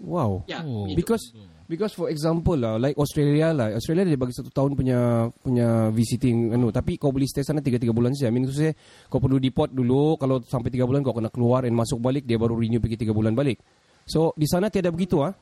Wow. 0.00 0.46
Ya, 0.48 0.64
Oh. 0.64 0.88
itu. 0.88 1.02
Because 1.02 1.24
because 1.68 1.92
for 1.96 2.12
example 2.12 2.58
lah 2.58 2.76
like 2.76 2.98
Australia 3.00 3.54
lah 3.54 3.72
Australia 3.72 4.04
dia 4.04 4.18
bagi 4.20 4.34
satu 4.36 4.52
tahun 4.52 4.76
punya 4.76 5.30
punya 5.40 5.88
visiting 5.88 6.52
anu 6.52 6.68
tapi 6.68 7.00
kau 7.00 7.08
boleh 7.14 7.24
stay 7.24 7.40
sana 7.40 7.64
3 7.64 7.80
3 7.80 7.92
bulan 7.94 8.12
saja. 8.12 8.28
I 8.28 8.34
mean 8.34 8.44
to 8.44 8.52
say 8.52 8.74
kau 9.08 9.22
perlu 9.22 9.40
deport 9.40 9.72
dulu 9.72 10.18
kalau 10.20 10.42
sampai 10.44 10.68
3 10.74 10.84
bulan 10.84 11.00
kau 11.00 11.16
kena 11.16 11.30
keluar 11.32 11.64
dan 11.64 11.72
masuk 11.72 12.02
balik 12.02 12.26
dia 12.28 12.36
baru 12.36 12.58
renew 12.58 12.82
pergi 12.82 13.06
3 13.06 13.14
bulan 13.14 13.32
balik. 13.32 13.62
So 14.04 14.34
di 14.34 14.44
sana 14.50 14.68
tiada 14.68 14.90
begitu 14.90 15.22
ah. 15.22 15.32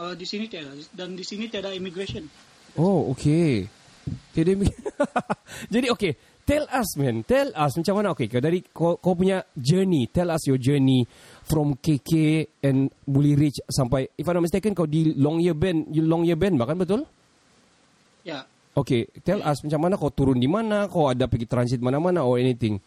Uh, 0.00 0.16
di 0.16 0.24
sini 0.24 0.48
tiada 0.48 0.72
dan 0.96 1.12
di 1.12 1.20
sini 1.20 1.44
tiada 1.52 1.76
immigration. 1.76 2.24
Oh, 2.80 3.12
okay. 3.12 3.68
Jadi, 4.32 4.56
jadi 5.74 5.86
okay. 5.92 6.16
Tell 6.46 6.66
us, 6.66 6.98
man. 6.98 7.22
Tell 7.22 7.54
us 7.54 7.78
macam 7.78 7.94
mana. 8.02 8.10
Okay, 8.10 8.26
kau 8.26 8.42
dari 8.42 8.58
kau, 8.64 8.98
kau 8.98 9.14
punya 9.14 9.46
journey. 9.54 10.10
Tell 10.10 10.30
us 10.34 10.42
your 10.50 10.58
journey 10.58 11.06
from 11.46 11.78
KK 11.78 12.10
and 12.64 12.90
boleh 13.06 13.38
reach 13.38 13.62
sampai. 13.70 14.10
If 14.18 14.26
I'm 14.26 14.38
not 14.40 14.50
mistaken, 14.50 14.74
kau 14.74 14.86
di 14.86 15.14
Long 15.14 15.38
Year 15.38 15.54
Band, 15.54 15.94
you 15.94 16.02
Long 16.02 16.26
Year 16.26 16.34
Band, 16.34 16.58
bahkan 16.58 16.74
betul? 16.74 17.06
Ya, 18.26 18.44
Okay, 18.70 19.10
tell 19.26 19.42
us 19.42 19.58
macam 19.66 19.82
mana 19.82 19.98
kau 19.98 20.14
turun 20.14 20.38
di 20.38 20.46
mana, 20.46 20.86
kau 20.86 21.10
ada 21.10 21.26
pergi 21.26 21.42
transit 21.50 21.82
mana-mana 21.82 22.22
or 22.22 22.38
anything. 22.38 22.78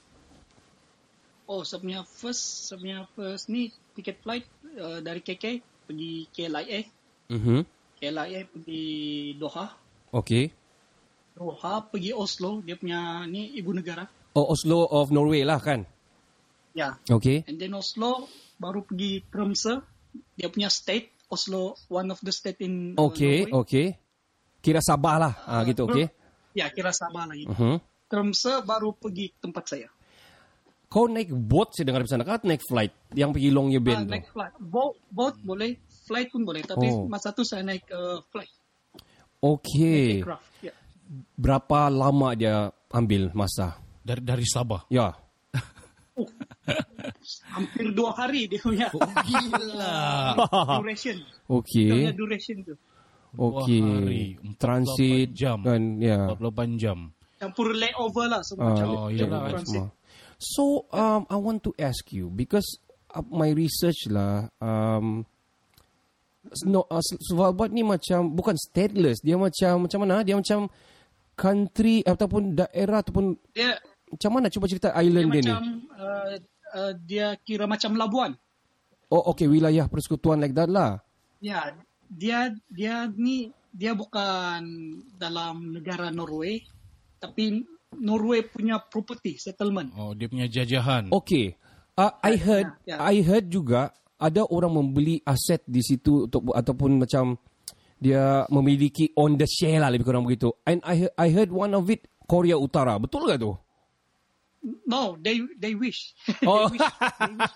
Oh, 1.43 1.67
sebenarnya 1.67 2.07
first, 2.07 2.71
sebenarnya 2.71 3.03
first 3.11 3.51
ni 3.51 3.67
tiket 3.91 4.23
flight 4.23 4.47
uh, 4.79 5.03
dari 5.03 5.19
KK 5.19 5.59
pergi 5.83 6.13
KLIA, 6.31 6.79
Mhm. 7.35 7.59
KLIA 7.99 8.41
pergi 8.47 8.83
Doha, 9.35 9.75
Okay. 10.13 10.55
Doha 11.33 11.81
pergi 11.89 12.13
Oslo, 12.13 12.61
dia 12.61 12.77
punya 12.77 13.25
ni 13.25 13.57
ibu 13.57 13.73
negara. 13.73 14.05
Oh, 14.37 14.53
Oslo 14.53 14.85
of 14.85 15.09
Norway 15.09 15.41
lah 15.41 15.57
kan? 15.57 15.85
Ya, 16.73 16.97
Okay. 17.05 17.45
and 17.45 17.57
then 17.57 17.73
Oslo 17.73 18.25
baru 18.57 18.81
pergi 18.81 19.21
Tromsø, 19.29 19.81
dia 20.33 20.49
punya 20.49 20.69
state, 20.69 21.13
Oslo 21.29 21.77
one 21.89 22.09
of 22.09 22.21
the 22.21 22.33
state 22.33 22.61
in 22.61 22.93
uh, 22.97 23.09
Okay, 23.09 23.45
Norway. 23.45 23.53
okay. 23.65 23.87
Kira 24.63 24.79
Sabah 24.79 25.15
lah. 25.19 25.33
Ah, 25.43 25.61
gitu, 25.65 25.85
okay. 25.85 26.07
Ya, 26.53 26.69
kira 26.69 26.93
Sabah 26.93 27.29
lagi. 27.29 27.45
Mhm. 27.45 27.81
Tromsø 28.09 28.61
baru 28.61 28.93
pergi 28.93 29.33
tempat 29.37 29.65
saya. 29.67 29.89
Kau 30.85 31.09
naik 31.09 31.33
boat 31.33 31.73
saya 31.73 31.89
dengar 31.89 32.05
di 32.05 32.09
sana 32.09 32.21
kan 32.21 32.45
naik 32.45 32.61
flight 32.61 32.93
yang 33.17 33.33
pergi 33.33 33.49
Long 33.49 33.73
Year 33.73 33.81
Ah, 33.81 33.85
Band 33.89 34.01
tu. 34.05 34.13
naik 34.13 34.29
flight, 34.29 34.53
boat, 34.61 34.93
boat 35.09 35.33
boleh, 35.41 35.73
flight 36.05 36.29
pun 36.29 36.45
boleh, 36.45 36.61
tapi 36.61 36.85
Oh. 36.93 37.09
masa 37.09 37.33
tu 37.33 37.41
saya 37.41 37.65
naik 37.65 37.89
uh, 37.89 38.21
flight, 38.29 38.53
Okay. 39.41 40.21
aircraft. 40.21 40.45
Berapa 41.35 41.87
lama 41.87 42.33
dia 42.33 42.71
ambil 42.89 43.29
masa? 43.33 43.77
Dari 44.03 44.21
dari 44.21 44.45
Sabah. 44.45 44.83
Ya. 44.89 45.11
Hampir 47.53 47.89
dua 47.93 48.11
hari 48.13 48.45
dia 48.47 48.59
punya 48.61 48.87
Oh, 48.93 49.01
Gila. 49.01 49.97
duration. 50.81 51.17
Dia 51.19 51.93
punya 51.93 52.13
duration 52.13 52.57
tu. 52.63 52.73
Dua 53.33 53.65
Okay. 53.65 53.81
hari, 53.81 54.23
48 54.45 54.61
Transit 54.61 55.27
jam. 55.33 55.57
kan 55.65 55.81
ya. 55.97 56.29
48 56.37 56.77
jam. 56.77 56.97
Campur 57.41 57.73
layover 57.73 58.29
lah 58.29 58.41
semua 58.45 58.61
Ah, 58.61 58.67
macam. 58.71 58.87
Oh, 58.93 59.07
ya, 59.09 59.25
iyalah, 59.25 59.41
transit. 59.51 59.81
semua. 59.81 59.87
So 60.37 60.63
um, 60.91 61.21
I 61.27 61.37
want 61.39 61.63
to 61.65 61.71
ask 61.77 62.03
you 62.11 62.29
because 62.29 62.67
uh, 63.09 63.23
my 63.25 63.49
research 63.49 64.05
lah 64.07 64.51
um, 64.59 65.23
no, 66.67 66.83
uh, 66.85 66.99
Svalbard 67.01 67.71
ni 67.71 67.81
macam 67.81 68.27
bukan 68.29 68.53
stateless 68.53 69.23
dia 69.23 69.39
macam 69.39 69.87
macam 69.87 69.99
mana 70.03 70.19
dia 70.21 70.35
macam 70.35 70.67
country 71.33 72.01
ataupun 72.05 72.57
daerah 72.57 73.01
ataupun 73.01 73.37
Dia, 73.53 73.77
macam 74.09 74.31
mana 74.33 74.47
cuba 74.49 74.65
cerita 74.69 74.93
dia 74.93 75.01
island 75.01 75.27
dia, 75.29 75.41
macam 75.41 75.63
ni 75.63 75.73
uh, 75.97 76.33
uh, 76.77 76.93
dia 77.01 77.27
kira 77.41 77.65
macam 77.65 77.97
Labuan. 77.97 78.31
oh 79.09 79.23
okay 79.33 79.49
wilayah 79.49 79.89
persekutuan 79.89 80.41
like 80.41 80.53
that 80.53 80.69
lah 80.69 81.01
Ya, 81.43 81.75
dia 82.07 82.55
dia 82.71 83.11
ni 83.11 83.51
dia 83.75 83.91
bukan 83.91 84.63
dalam 85.19 85.75
negara 85.75 86.07
Norway, 86.07 86.63
tapi 87.19 87.67
Norway 87.99 88.47
punya 88.47 88.79
property 88.79 89.35
settlement. 89.35 89.91
Oh, 89.99 90.15
dia 90.15 90.31
punya 90.31 90.47
jajahan. 90.47 91.11
okay 91.11 91.59
uh, 91.99 92.15
I 92.23 92.39
heard 92.39 92.71
ya. 92.87 92.95
I 92.95 93.19
heard 93.19 93.51
juga 93.51 93.91
ada 94.15 94.47
orang 94.47 94.71
membeli 94.71 95.19
aset 95.27 95.67
di 95.67 95.83
situ 95.83 96.31
untuk 96.31 96.55
ataupun 96.55 97.03
macam 97.03 97.35
dia 98.03 98.43
memiliki 98.51 99.15
on 99.15 99.39
the 99.39 99.47
share 99.47 99.79
lah 99.79 99.87
lebih 99.87 100.03
kurang 100.03 100.27
begitu 100.27 100.51
and 100.67 100.83
I 100.83 101.07
I 101.15 101.31
heard 101.31 101.49
one 101.55 101.71
of 101.71 101.87
it 101.87 102.03
Korea 102.27 102.59
Utara 102.59 102.99
betul 102.99 103.23
ke 103.31 103.39
tu 103.39 103.55
No, 104.87 105.19
they 105.19 105.43
they 105.59 105.75
wish. 105.75 106.15
Oh. 106.47 106.71
they 106.71 106.79
wish. 106.79 106.87
They 107.19 107.35
wish, 107.35 107.55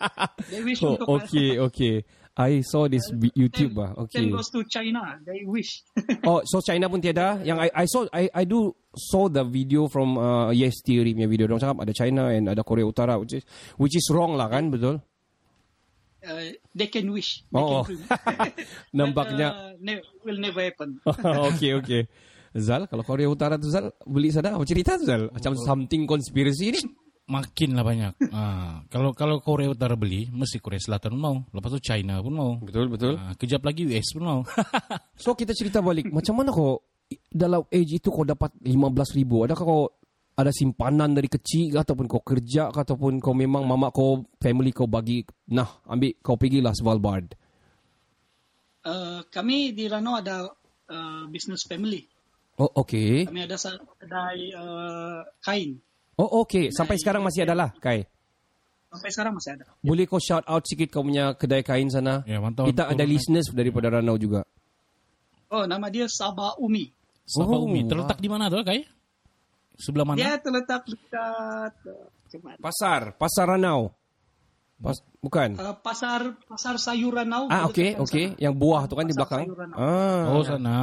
they 0.51 0.61
wish 0.63 0.79
Oh, 0.83 0.99
okay, 1.23 1.55
okay. 1.55 1.95
I 2.37 2.61
saw 2.61 2.85
this 2.85 3.01
YouTube 3.33 3.79
ah. 3.81 3.97
Okay. 4.05 4.27
Then 4.27 4.35
goes 4.35 4.51
to 4.53 4.61
China. 4.69 5.17
They 5.25 5.41
wish. 5.47 5.81
Oh, 6.27 6.43
so 6.45 6.61
China 6.61 6.85
pun 6.91 7.01
tiada. 7.01 7.41
Yang 7.41 7.65
I 7.65 7.67
I 7.73 7.85
saw 7.87 8.05
I 8.11 8.23
I 8.29 8.43
do 8.43 8.75
saw 8.93 9.31
the 9.31 9.47
video 9.47 9.87
from 9.87 10.19
uh, 10.19 10.51
Yes 10.53 10.83
Theory 10.85 11.15
punya 11.15 11.31
video. 11.31 11.47
Dong 11.47 11.63
cakap 11.63 11.81
ada 11.81 11.95
China 11.95 12.27
and 12.29 12.51
ada 12.51 12.61
Korea 12.61 12.85
Utara 12.85 13.17
which 13.17 13.39
is 13.39 13.43
which 13.79 13.95
is 13.95 14.05
wrong 14.13 14.35
lah 14.35 14.51
kan, 14.51 14.69
betul? 14.69 14.99
Uh, 16.23 16.49
they 16.73 16.87
can 16.87 17.09
wish. 17.09 17.43
They 17.47 17.59
Oh. 17.59 17.83
can 17.83 17.93
dream. 17.93 18.01
Nampaknya 18.97 19.47
But, 19.49 19.59
uh, 19.59 19.71
ne- 19.79 20.05
will 20.23 20.39
never 20.39 20.61
happen. 20.63 20.97
okay, 21.53 21.73
okay. 21.75 22.01
Zal, 22.57 22.87
kalau 22.87 23.03
Korea 23.05 23.27
Utara 23.27 23.59
tu 23.59 23.69
Zal 23.69 23.93
beli 24.03 24.33
sana 24.33 24.55
apa 24.57 24.65
cerita 24.65 24.97
tu 24.97 25.05
Zal? 25.05 25.29
Macam 25.29 25.53
something 25.59 26.07
conspiracy 26.09 26.73
ni. 26.73 26.81
Makin 27.27 27.75
lah 27.75 27.83
banyak. 27.83 28.13
ah, 28.31 28.87
kalau 28.87 29.11
kalau 29.11 29.43
Korea 29.43 29.67
Utara 29.67 29.99
beli, 29.99 30.31
mesti 30.31 30.63
Korea 30.63 30.79
Selatan 30.79 31.19
pun 31.19 31.21
mau. 31.21 31.35
Lepas 31.51 31.75
tu 31.75 31.83
China 31.83 32.23
pun 32.23 32.31
mau. 32.31 32.51
Betul, 32.63 32.87
betul. 32.87 33.19
Ah, 33.19 33.35
kejap 33.35 33.67
lagi 33.67 33.83
US 33.83 34.15
pun 34.15 34.23
mau. 34.23 34.39
So 35.21 35.35
kita 35.35 35.51
cerita 35.51 35.83
balik, 35.83 36.07
macam 36.07 36.39
mana 36.39 36.55
kau 36.55 36.79
dalam 37.27 37.67
age 37.67 37.99
itu 37.99 38.07
kau 38.07 38.23
dapat 38.23 38.55
15 38.63 39.11
ribu? 39.19 39.43
Adakah 39.43 39.59
kau 39.59 39.83
ada 40.37 40.53
simpanan 40.53 41.17
dari 41.17 41.25
kecil 41.25 41.73
ke 41.73 41.77
ataupun 41.81 42.05
kau 42.05 42.21
kerja 42.21 42.69
ke 42.69 42.77
ataupun 42.85 43.17
kau 43.17 43.33
memang 43.33 43.65
mama 43.65 43.89
kau, 43.89 44.21
family 44.37 44.69
kau 44.69 44.85
bagi, 44.85 45.25
nah 45.49 45.81
ambil 45.89 46.13
kau 46.21 46.37
pergilah 46.37 46.77
Svalbard. 46.77 47.33
Uh, 48.85 49.25
kami 49.33 49.73
di 49.73 49.89
Rano 49.89 50.15
ada 50.15 50.47
uh, 50.87 51.25
business 51.27 51.65
family. 51.65 52.05
Oh 52.61 52.69
okay. 52.85 53.25
Kami 53.25 53.43
ada 53.43 53.57
sa- 53.57 53.81
kedai 53.97 54.53
uh, 54.53 55.25
kain. 55.41 55.81
Oh 56.21 56.45
okay, 56.45 56.69
sampai 56.69 57.01
sekarang 57.01 57.21
masih 57.25 57.45
ada 57.45 57.53
lah 57.57 57.69
Kai. 57.77 58.05
Sampai 58.87 59.09
sekarang 59.11 59.35
masih 59.35 59.59
ada. 59.59 59.65
Boleh 59.83 60.05
kau 60.07 60.21
shout 60.21 60.45
out 60.47 60.63
sikit 60.63 60.87
kau 60.93 61.03
punya 61.03 61.35
kedai 61.35 61.61
kain 61.65 61.91
sana? 61.91 62.23
Ya, 62.23 62.39
mantap. 62.39 62.69
Kita 62.71 62.87
ada 62.87 63.03
listeners 63.03 63.51
daripada 63.51 63.91
Ranau 63.91 64.15
juga. 64.15 64.47
Oh, 65.51 65.67
nama 65.67 65.91
dia 65.91 66.07
Sabah 66.07 66.55
Umi. 66.57 66.87
Sabah 67.27 67.59
Oh, 67.59 67.67
Umi. 67.67 67.83
Terletak 67.83 68.17
di 68.23 68.31
mana 68.31 68.47
tu, 68.47 68.63
Kai? 68.63 68.87
Sebelah 69.77 70.05
mana? 70.09 70.17
Dia 70.17 70.41
terletak 70.41 70.89
dekat 70.89 71.73
uh, 71.85 72.09
macam 72.09 72.39
mana? 72.41 72.57
Pasar, 72.57 73.01
Pasar 73.13 73.45
Ranau. 73.53 73.93
Pas, 74.77 74.93
bukan. 75.25 75.57
Uh, 75.57 75.73
pasar 75.81 76.37
pasar 76.45 76.77
sayur 76.77 77.09
Ranau. 77.17 77.49
Ah 77.49 77.65
okay. 77.65 77.97
sana. 77.97 78.37
Yang 78.37 78.53
buah 78.61 78.85
tu 78.85 78.93
kan 78.93 79.09
di 79.09 79.13
Pasar 79.13 79.21
belakang. 79.25 79.41
sayuran. 79.49 79.69
Ah. 79.73 80.21
Oh, 80.29 80.43
sana. 80.45 80.77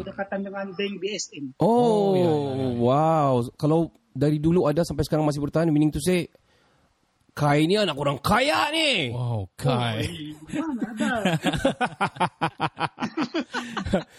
Berdekatan 0.00 0.38
dengan 0.44 0.66
Bank 0.76 0.94
BSN. 1.00 1.44
Oh, 1.56 1.64
Oh, 1.64 2.08
ya, 2.12 2.28
ya, 2.28 2.52
ya. 2.52 2.68
wow. 2.76 3.32
Kalau 3.56 3.88
dari 4.12 4.36
dulu 4.36 4.68
ada 4.68 4.84
sampai 4.84 5.04
sekarang 5.08 5.24
masih 5.24 5.40
bertahan, 5.40 5.72
meaning 5.72 5.88
to 5.88 6.00
say, 6.00 6.28
Kai 7.32 7.64
ni 7.70 7.78
anak 7.78 7.94
orang 7.94 8.18
kaya 8.18 8.68
ni. 8.68 9.14
Wow, 9.16 9.48
Kai. 9.56 10.04
Mana 10.52 10.84
ada? 10.92 11.12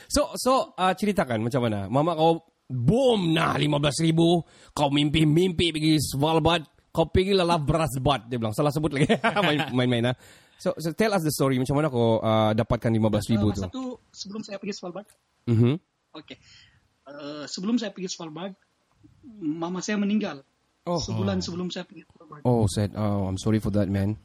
So, 0.09 0.33
so 0.36 0.74
uh, 0.74 0.93
ceritakan 0.98 1.45
macam 1.45 1.69
mana. 1.69 1.86
Mama 1.86 2.17
kau, 2.17 2.41
boom, 2.70 3.34
nah 3.34 3.58
15 3.58 4.06
ribu. 4.06 4.46
Kau 4.72 4.88
mimpi-mimpi 4.88 5.74
pergi 5.74 5.98
Svalbard. 5.98 6.64
Kau 6.90 7.10
pergi 7.10 7.34
lelah 7.34 7.58
Brasbad. 7.58 8.30
Dia 8.30 8.38
bilang, 8.38 8.54
salah 8.54 8.70
sebut 8.70 8.94
lagi. 8.94 9.10
Main- 9.46 9.74
Main-main 9.74 10.14
lah. 10.14 10.16
So, 10.60 10.76
so, 10.76 10.92
tell 10.92 11.16
us 11.16 11.24
the 11.24 11.32
story. 11.32 11.56
Macam 11.56 11.74
mana 11.74 11.88
kau 11.88 12.20
uh, 12.20 12.52
dapatkan 12.52 12.92
15 12.92 13.32
ribu 13.32 13.48
Uh, 13.50 13.56
tu? 13.56 13.62
masa 13.64 13.72
tu 13.72 13.84
sebelum 14.12 14.42
saya 14.44 14.58
pergi 14.60 14.76
Svalbard. 14.76 15.08
Mhm. 15.48 15.74
Oke. 16.14 16.36
Eh, 17.10 17.46
sebelum 17.48 17.80
saya 17.80 17.90
pergi 17.90 18.10
Svalbard, 18.12 18.54
mama 19.40 19.80
saya 19.80 19.98
meninggal. 19.98 20.44
Oh. 20.84 21.00
Sebulan 21.00 21.40
sebelum 21.40 21.72
saya 21.72 21.88
pergi 21.88 22.04
Svalbard. 22.06 22.42
Oh, 22.44 22.68
sad. 22.68 22.92
Oh, 22.94 23.26
I'm 23.26 23.40
sorry 23.40 23.58
for 23.58 23.72
that, 23.74 23.88
man. 23.88 24.20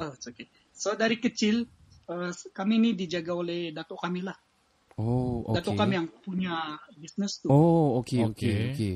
Oh, 0.00 0.10
it's 0.10 0.26
okay. 0.26 0.48
So 0.74 0.94
dari 0.94 1.20
kecil 1.20 1.66
eh, 2.08 2.30
kami 2.50 2.80
ini 2.80 2.90
dijaga 2.94 3.30
oleh 3.30 3.70
datuk 3.70 4.00
kami 4.00 4.24
lah. 4.24 4.34
Oh, 4.98 5.46
okay. 5.46 5.62
Datuk 5.62 5.78
kami 5.78 5.94
yang 5.94 6.08
punya 6.10 6.74
bisnis 6.98 7.38
tuh. 7.38 7.48
Oh, 7.48 8.02
okay, 8.02 8.26
okay, 8.26 8.34
Okay. 8.34 8.58
okay. 8.74 8.94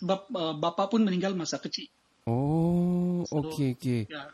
Sebab 0.00 0.20
eh, 0.32 0.54
bapak 0.56 0.86
pun 0.88 1.04
meninggal 1.04 1.36
masa 1.36 1.60
kecil. 1.60 1.92
Oh, 2.24 3.24
So, 3.28 3.44
okay, 3.44 3.76
okay. 3.76 4.00
Ya, 4.08 4.32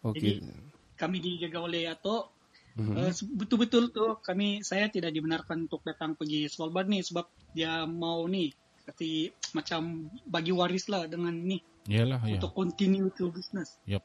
Okay. 0.00 0.40
Jadi 0.40 0.48
kami 0.96 1.16
dijaga 1.20 1.60
oleh 1.60 1.84
atok. 1.88 2.32
Mhm. 2.76 2.92
Eh, 2.96 3.12
se- 3.12 3.28
betul-betul 3.28 3.92
tuh 3.92 4.16
kami 4.20 4.64
saya 4.64 4.88
tidak 4.88 5.12
dibenarkan 5.12 5.68
untuk 5.68 5.84
datang 5.84 6.16
pergi 6.16 6.48
Svalbard 6.48 6.88
nih 6.88 7.04
sebab 7.04 7.26
dia 7.52 7.84
mau 7.84 8.24
nih 8.24 8.48
seperti 8.80 9.28
macam 9.52 10.08
bagi 10.24 10.52
waris 10.56 10.88
lah 10.88 11.04
dengan 11.04 11.36
nih 11.36 11.60
Yalah, 11.88 12.24
ya. 12.24 12.40
untuk 12.40 12.52
continue 12.52 13.12
to 13.12 13.28
business. 13.28 13.76
Yep. 13.84 14.00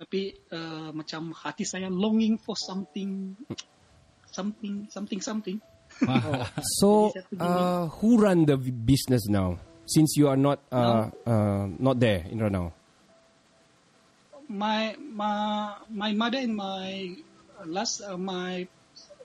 Tapi 0.00 0.20
eh, 0.34 0.90
macam 0.90 1.30
hati 1.30 1.62
saya 1.62 1.86
longing 1.86 2.40
for 2.40 2.56
something 2.56 3.36
something 4.30 4.86
something 4.90 5.20
something. 5.20 5.58
So, 6.78 7.12
uh, 7.36 7.90
who 8.00 8.16
run 8.16 8.46
the 8.46 8.56
business 8.56 9.28
now? 9.28 9.58
Since 9.90 10.14
you 10.16 10.30
are 10.30 10.38
not 10.38 10.62
uh, 10.70 11.10
uh, 11.26 11.66
not 11.76 11.98
there 11.98 12.24
in 12.30 12.38
Ranau. 12.38 12.70
My 14.46 14.94
my 14.98 15.74
my 15.90 16.10
mother 16.14 16.38
and 16.38 16.54
my 16.54 17.18
last 17.66 18.02
uh, 18.02 18.14
my 18.14 18.66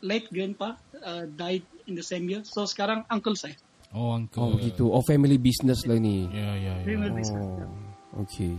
late 0.01 0.29
grandpa 0.33 0.77
uh, 1.01 1.29
died 1.29 1.61
in 1.85 1.93
the 1.93 2.05
same 2.05 2.29
year. 2.29 2.41
So 2.45 2.65
sekarang 2.65 3.05
uncle 3.09 3.37
saya. 3.37 3.53
Oh, 3.93 4.17
uncle. 4.17 4.43
Oh 4.43 4.51
begitu. 4.57 4.89
Oh 4.89 5.05
family 5.05 5.37
business 5.37 5.85
lah 5.85 6.01
ni. 6.01 6.27
Ya, 6.33 6.57
ya, 6.57 6.73
ya. 6.81 6.85
Family 6.85 7.13
business. 7.13 7.45
Oh, 7.45 8.25
okay. 8.25 8.57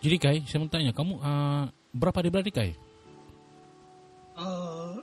Jadi 0.00 0.16
Kai, 0.16 0.40
saya 0.48 0.64
mau 0.64 0.72
tanya, 0.72 0.96
kamu 0.96 1.20
uh, 1.20 1.68
berapa 1.92 2.24
adik-beradik 2.24 2.56
Kai? 2.56 2.72
Uh, 4.32 4.96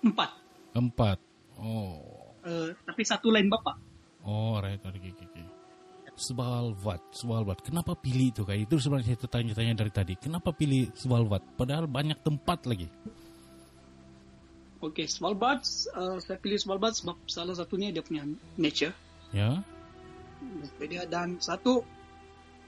empat. 0.00 0.30
Empat. 0.76 1.18
Oh. 1.60 2.32
Uh, 2.40 2.72
tapi 2.88 3.02
satu 3.04 3.28
lain 3.28 3.52
bapak. 3.52 3.76
Oh, 4.24 4.60
right. 4.60 4.80
Okay, 4.80 5.12
okay, 5.12 5.26
okay. 5.28 5.46
Svalbard, 6.20 7.00
Svalbard. 7.16 7.64
Kenapa 7.64 7.96
pilih 7.96 8.28
itu 8.28 8.44
Kai? 8.44 8.68
Itu 8.68 8.76
sebenarnya 8.76 9.16
saya 9.16 9.32
tanya-tanya 9.32 9.72
dari 9.72 9.88
tadi. 9.88 10.14
Kenapa 10.20 10.52
pilih 10.52 10.92
Svalbard? 10.92 11.56
Padahal 11.56 11.88
banyak 11.88 12.20
tempat 12.20 12.68
lagi. 12.68 12.92
Okay, 14.80 15.08
Svalbard. 15.08 15.64
Uh, 15.96 16.20
saya 16.20 16.36
pilih 16.36 16.60
Svalbard 16.60 16.92
sebab 16.92 17.16
salah 17.24 17.56
satunya 17.56 17.88
dia 17.88 18.04
punya 18.04 18.28
nature. 18.60 18.92
Ya. 19.32 19.64
Dia 20.76 21.08
dan 21.08 21.40
satu, 21.40 21.84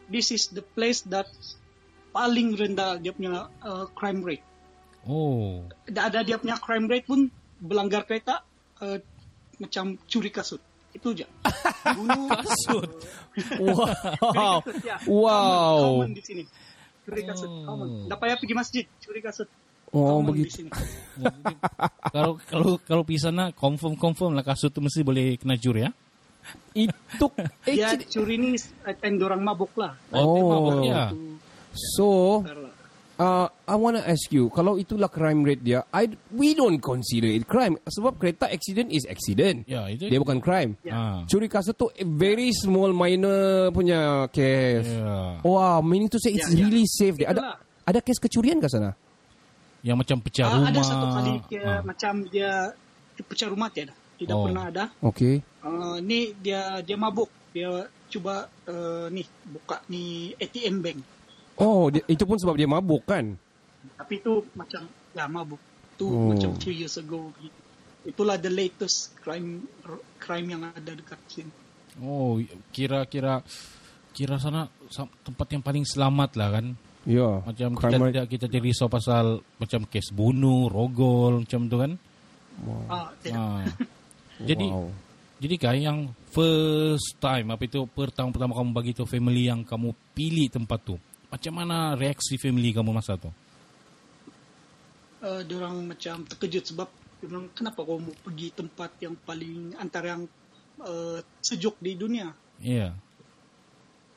this 0.08 0.32
is 0.32 0.48
the 0.52 0.64
place 0.64 1.04
that 1.08 1.28
paling 2.12 2.56
rendah 2.56 3.00
dia 3.00 3.12
punya 3.12 3.52
uh, 3.64 3.84
crime 3.92 4.24
rate. 4.24 4.44
Oh. 5.08 5.66
Ada, 5.90 6.22
dia 6.22 6.38
punya 6.38 6.58
crime 6.58 6.86
rate 6.86 7.06
pun 7.06 7.26
belanggar 7.58 8.06
kereta 8.06 8.42
uh, 8.82 8.98
macam 9.58 9.98
curi 10.06 10.30
kasut. 10.30 10.62
Itu 10.92 11.16
je. 11.16 11.26
Bunuh 11.96 12.28
Kasut. 12.30 12.90
Wow. 13.58 14.60
ya. 14.84 14.96
Wow. 15.08 15.78
Common, 15.78 15.90
common 16.06 16.10
di 16.14 16.22
sini. 16.22 16.44
Curi 17.02 17.22
kasut. 17.26 17.50
Common. 17.50 17.88
Tak 18.06 18.18
payah 18.20 18.36
pergi 18.38 18.54
masjid. 18.54 18.84
Curi 19.00 19.20
kasut. 19.24 19.48
Oh 19.92 20.24
di 20.24 20.48
begitu. 20.48 20.64
sini. 20.64 20.70
kalau 22.08 22.40
kalau 22.48 22.80
kalau 22.80 23.02
pergi 23.04 23.28
sana 23.28 23.52
confirm 23.52 23.92
confirm 24.00 24.32
lah 24.32 24.40
kasut 24.40 24.72
tu 24.72 24.80
mesti 24.80 25.04
boleh 25.04 25.36
kena 25.36 25.60
juri 25.60 25.84
ya. 25.84 25.90
Itu 26.72 27.28
Dia 27.68 27.92
actually. 27.92 28.08
curi 28.08 28.34
ni 28.40 28.50
time 28.80 29.20
orang 29.20 29.44
mabuk 29.44 29.76
lah. 29.76 29.92
Oh. 30.16 30.80
ya. 30.80 31.12
So 31.96 32.40
uh, 33.16 33.46
I 33.66 33.74
wanna 33.74 34.00
ask 34.00 34.28
you, 34.28 34.48
kalau 34.48 34.76
itulah 34.76 35.08
crime 35.08 35.42
rate 35.42 35.60
dia, 35.60 35.84
I 35.90 36.06
we 36.30 36.52
don't 36.52 36.78
consider 36.78 37.26
it 37.26 37.44
crime 37.44 37.76
sebab 37.84 38.16
kereta 38.16 38.46
accident 38.46 38.88
is 38.88 39.04
accident. 39.04 39.64
Ya, 39.66 39.88
itu. 39.88 40.08
Dia 40.08 40.18
bukan 40.18 40.38
crime. 40.38 40.76
Ah. 40.86 41.24
Curi 41.24 41.48
kasut 41.48 41.74
tu 41.74 41.88
a 41.88 42.04
very 42.04 42.52
small 42.52 42.92
minor 42.92 43.68
punya 43.70 44.28
case. 44.28 44.88
Ya. 44.88 45.40
Wow, 45.40 45.80
meaning 45.80 46.08
to 46.08 46.16
say 46.16 46.32
it's 46.32 46.48
Ya, 46.48 46.56
ya. 46.56 46.60
really 46.62 46.84
safe. 46.86 47.16
Dia. 47.16 47.32
Ada 47.32 47.40
Itulah. 47.40 47.56
ada 47.84 47.98
kes 48.00 48.18
kecurian 48.18 48.58
ke 48.58 48.68
sana? 48.68 48.92
Yang 49.82 49.96
macam 50.06 50.16
pecah 50.22 50.46
Ah, 50.46 50.52
rumah. 50.54 50.68
ada 50.70 50.80
satu 50.80 51.06
kali 51.10 51.34
dia 51.50 51.62
Ah. 51.66 51.80
macam 51.82 52.12
dia 52.30 52.50
pecah 53.18 53.48
rumah 53.50 53.68
tiada. 53.68 53.94
Tidak 54.14 54.36
Oh. 54.38 54.46
pernah 54.46 54.70
ada. 54.70 54.84
Okay. 55.02 55.42
Uh, 55.60 55.98
ni 55.98 56.30
dia 56.38 56.78
dia 56.80 56.94
mabuk. 56.94 57.26
Dia 57.50 57.68
cuba 58.06 58.46
uh, 58.64 59.10
ni 59.10 59.20
buka 59.42 59.82
ni 59.88 60.30
ATM 60.36 60.78
bank. 60.78 60.98
Oh, 61.56 61.88
dia, 61.88 62.00
itu 62.06 62.24
pun 62.24 62.36
sebab 62.36 62.56
dia 62.56 62.64
mabuk 62.64 63.04
kan? 63.04 63.36
Tapi 63.98 64.18
itu 64.18 64.40
macam 64.52 64.82
ya 65.12 65.24
mabuk. 65.26 65.60
Tu 65.94 66.04
Oh. 66.04 66.32
macam 66.32 66.56
3 66.56 66.72
years 66.72 66.96
ago. 66.96 67.28
Itulah 68.02 68.34
the 68.34 68.48
latest 68.48 69.14
crime 69.20 69.62
crime 70.16 70.46
yang 70.48 70.62
ada 70.64 70.92
dekat 70.92 71.20
sini. 71.28 71.52
Oh, 72.00 72.40
kira-kira 72.70 73.44
kira 74.10 74.36
sana 74.36 74.68
sa- 74.88 75.08
tempat 75.22 75.46
yang 75.50 75.62
paling 75.62 75.84
selamat 75.84 76.30
lah 76.34 76.48
kan. 76.58 76.66
Ya. 77.04 77.42
Macam 77.42 77.68
kita 77.72 77.78
crime 77.78 78.00
rate. 78.00 78.12
tidak 78.12 78.26
kita 78.28 78.44
tidak 78.46 78.62
risau 78.64 78.88
pasal 78.88 79.24
macam 79.58 79.80
kes 79.84 80.08
bunuh, 80.10 80.66
rogol 80.66 81.44
macam 81.44 81.60
tu 81.66 81.76
kan. 81.76 81.92
Ah, 82.88 83.08
tidak. 83.20 83.36
Ah. 83.38 83.64
Jadi 84.48 84.66
Wow. 84.66 84.90
jadi 85.38 85.54
kan 85.54 85.76
yang 85.76 85.98
first 86.28 87.18
time 87.18 87.50
apa 87.50 87.62
itu 87.62 87.82
pertama-pertama 87.84 88.54
kamu 88.54 88.70
bagi 88.72 88.92
tu 88.92 89.04
family 89.04 89.46
yang 89.46 89.62
kamu 89.62 89.90
pilih 90.14 90.48
tempat 90.50 90.80
tu. 90.82 90.96
Macam 91.32 91.52
mana 91.56 91.96
reaksi 91.96 92.36
family 92.36 92.76
kamu 92.76 92.92
masa 92.92 93.16
tu? 93.16 93.32
Uh, 95.24 95.40
diorang 95.48 95.88
macam 95.88 96.28
terkejut 96.28 96.76
sebab 96.76 96.92
diorang 97.24 97.48
kenapa 97.56 97.80
kau 97.80 97.96
mau 97.96 98.12
pergi 98.20 98.52
tempat 98.52 99.00
yang 99.00 99.16
paling 99.16 99.72
antara 99.80 100.12
yang 100.18 100.28
uh, 100.84 101.24
sejuk 101.40 101.80
di 101.80 101.96
dunia. 101.96 102.36
Ya. 102.60 102.92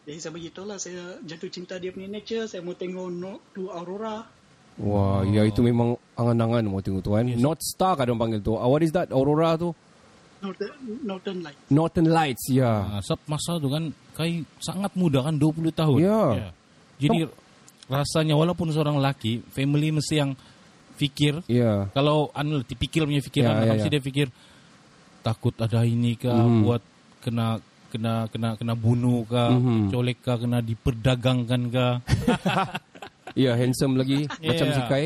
Jadi 0.04 0.20
saya 0.20 0.34
begitulah 0.36 0.78
saya 0.78 1.18
jatuh 1.24 1.48
cinta 1.48 1.80
dia 1.80 1.96
punya 1.96 2.12
nature. 2.12 2.52
Saya 2.52 2.60
mau 2.60 2.76
tengok 2.76 3.08
no, 3.08 3.40
tu 3.56 3.72
aurora. 3.72 4.28
Wah, 4.76 5.24
ya 5.24 5.48
itu 5.48 5.64
memang 5.64 5.96
angan-angan 6.20 6.68
mau 6.68 6.84
tengok 6.84 7.00
tu 7.00 7.16
kan. 7.16 7.24
North 7.24 7.64
Star 7.64 7.96
kan 7.96 8.12
orang 8.12 8.22
panggil 8.28 8.42
tu. 8.44 8.60
Ah, 8.60 8.68
what 8.68 8.84
is 8.84 8.92
that? 8.92 9.08
Aurora 9.16 9.56
tu? 9.56 9.72
Northern, 10.44 10.76
Northern 11.02 11.40
Light. 11.42 11.58
Northern 11.72 12.10
Lights, 12.12 12.46
ya. 12.52 13.00
Ah, 13.00 13.00
sebab 13.00 13.24
masa 13.32 13.56
tu 13.56 13.72
kan 13.72 13.88
kai 14.20 14.44
sangat 14.60 14.92
muda 15.00 15.24
kan 15.24 15.40
20 15.40 15.72
tahun. 15.72 15.98
Ya. 16.04 16.52
Jadi 16.96 17.28
rasanya 17.86 18.34
walaupun 18.34 18.72
seorang 18.72 18.98
lelaki, 18.98 19.44
family 19.52 19.94
mesti 19.94 20.16
yang 20.18 20.32
fikir 20.96 21.44
Ya. 21.46 21.92
kalau 21.92 22.32
anu 22.32 22.64
tipikal 22.64 23.04
punya 23.04 23.20
fikiran 23.20 23.52
Ya, 23.52 23.64
ya, 23.68 23.72
mesti 23.76 23.90
ya. 23.90 23.94
dia 23.94 24.02
fikir 24.02 24.28
takut 25.22 25.52
ada 25.60 25.84
ini 25.84 26.16
kah 26.16 26.48
Mhm. 26.48 26.64
buat 26.64 26.82
kena 27.20 27.60
kena 27.92 28.28
kena 28.32 28.56
kena 28.56 28.74
bunuh 28.74 29.28
kah 29.28 29.52
Mhm. 29.52 29.92
colek 29.92 30.24
kah 30.24 30.40
kena 30.40 30.64
diperdagangkan 30.64 31.62
kah 31.68 31.94
Ya, 33.36 33.52
handsome 33.60 34.00
lagi 34.00 34.32
macam 34.48 34.68
Ya. 34.72 34.76
si 34.80 34.82
Kai. 34.88 35.06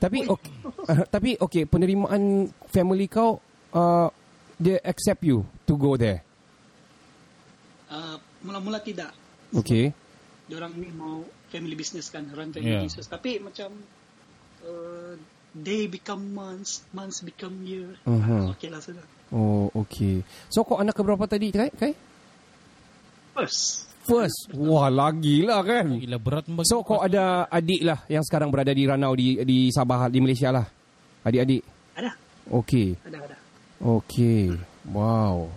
Tapi 0.00 0.24
okay, 0.24 0.52
uh, 0.88 1.04
tapi 1.14 1.36
okay, 1.36 1.68
penerimaan 1.68 2.48
family 2.72 3.04
kau 3.04 3.36
uh, 3.76 4.08
dia 4.56 4.80
accept 4.80 5.20
you 5.20 5.44
to 5.68 5.76
go 5.76 5.92
there. 5.94 6.24
Uh, 7.92 8.16
mula-mula 8.40 8.80
tidak. 8.80 9.12
Okay. 9.52 9.92
Diorang 10.52 10.76
ni 10.76 10.92
mau 10.92 11.24
family 11.48 11.72
business 11.72 12.12
kan, 12.12 12.28
run 12.28 12.52
family 12.52 12.76
Yeah. 12.76 12.84
business. 12.84 13.08
Tapi 13.08 13.40
macam 13.40 13.72
uh, 14.68 15.16
day 15.56 15.88
become 15.88 16.36
months, 16.36 16.84
months 16.92 17.24
become 17.24 17.64
year. 17.64 17.96
Mhm. 18.04 18.52
Okay 18.52 18.68
lah 18.68 18.84
sudah. 18.84 19.00
Oh, 19.32 19.72
okay. 19.72 20.20
So 20.52 20.60
kau 20.60 20.76
anak 20.76 20.92
keberapa 20.92 21.24
tadi, 21.24 21.48
Kai? 21.48 21.72
Kai? 21.72 21.92
First, 23.32 23.88
First. 24.02 24.50
Wah, 24.58 24.90
lagi 24.90 25.46
lah 25.46 25.62
kan. 25.62 25.86
gila 25.94 26.18
berat 26.18 26.50
membagi 26.50 26.68
So 26.68 26.82
kau 26.82 26.98
ada 27.00 27.46
adik 27.46 27.86
lah 27.86 28.02
yang 28.10 28.26
sekarang 28.26 28.50
berada 28.50 28.74
di 28.74 28.82
Ranau 28.82 29.14
di 29.14 29.38
di 29.46 29.70
Sabah 29.70 30.10
di 30.10 30.18
Malaysia 30.18 30.50
lah. 30.50 30.66
Adik-adik. 31.22 31.62
ada, 31.94 32.12
Okay. 32.50 32.98
ada, 33.06 33.18
ada. 33.30 33.36
Okay. 33.78 34.50
Wow. 34.90 35.54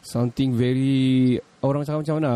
Something 0.00 0.56
very 0.56 1.36
orang 1.60 1.84
cakap 1.84 2.00
macam 2.00 2.16
mana? 2.16 2.34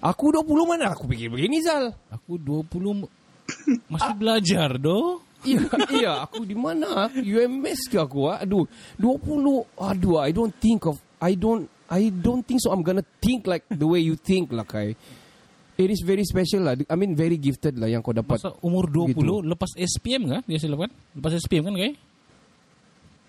Aku 0.00 0.32
20 0.32 0.48
mana 0.64 0.92
aku 0.92 1.04
fikir 1.06 1.28
begini 1.28 1.60
Zal. 1.60 1.92
aku 2.08 2.40
20 2.40 3.04
masih 3.92 4.14
belajar 4.16 4.76
doh 4.76 5.20
Iya, 5.40 5.64
iya, 5.90 6.12
aku 6.20 6.44
di 6.44 6.52
mana? 6.52 7.08
UMS 7.10 7.88
ke 7.88 7.96
aku? 7.96 8.28
ah? 8.28 8.44
Aduh, 8.44 8.68
20. 9.00 9.64
Aduh, 9.74 10.20
I 10.20 10.36
don't 10.36 10.52
think 10.52 10.84
of 10.84 11.00
I 11.16 11.32
don't 11.32 11.64
I 11.88 12.12
don't 12.12 12.44
think 12.44 12.60
so 12.60 12.68
I'm 12.68 12.84
gonna 12.84 13.00
think 13.18 13.48
like 13.48 13.64
the 13.66 13.88
way 13.88 14.04
you 14.04 14.20
think 14.20 14.52
lah 14.52 14.68
Kai. 14.68 14.92
It 15.74 15.88
is 15.88 16.04
very 16.04 16.28
special 16.28 16.68
lah. 16.68 16.76
I 16.76 16.92
mean 16.92 17.16
very 17.16 17.40
gifted 17.40 17.80
lah 17.80 17.88
yang 17.88 18.04
kau 18.04 18.12
dapat. 18.12 18.36
masa 18.36 18.52
umur 18.60 18.84
20 18.84 19.16
Gitu. 19.16 19.24
lepas 19.42 19.70
SPM 19.74 20.28
kah 20.28 20.40
dia 20.44 20.60
sila 20.60 20.76
kan 20.78 20.92
lepas 21.16 21.32
SPM 21.34 21.64
kan 21.64 21.74
kai 21.74 21.92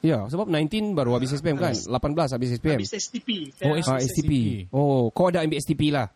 Ya, 0.01 0.25
sebab 0.25 0.49
19 0.49 0.91
baru 0.91 1.13
habis 1.13 1.29
SPM 1.31 1.55
kan? 1.55 1.77
18 1.77 1.87
habis 2.33 2.57
SPM. 2.57 2.81
Habis 2.81 2.91
STP. 2.97 3.53
Oh, 3.61 3.77
Saya- 3.77 3.85
Ah, 3.87 3.99
STP. 4.01 4.31
Oh, 4.73 5.13
kau 5.13 5.29
ada 5.29 5.45
ambil 5.45 5.61
STP 5.61 5.93
lah. 5.93 6.09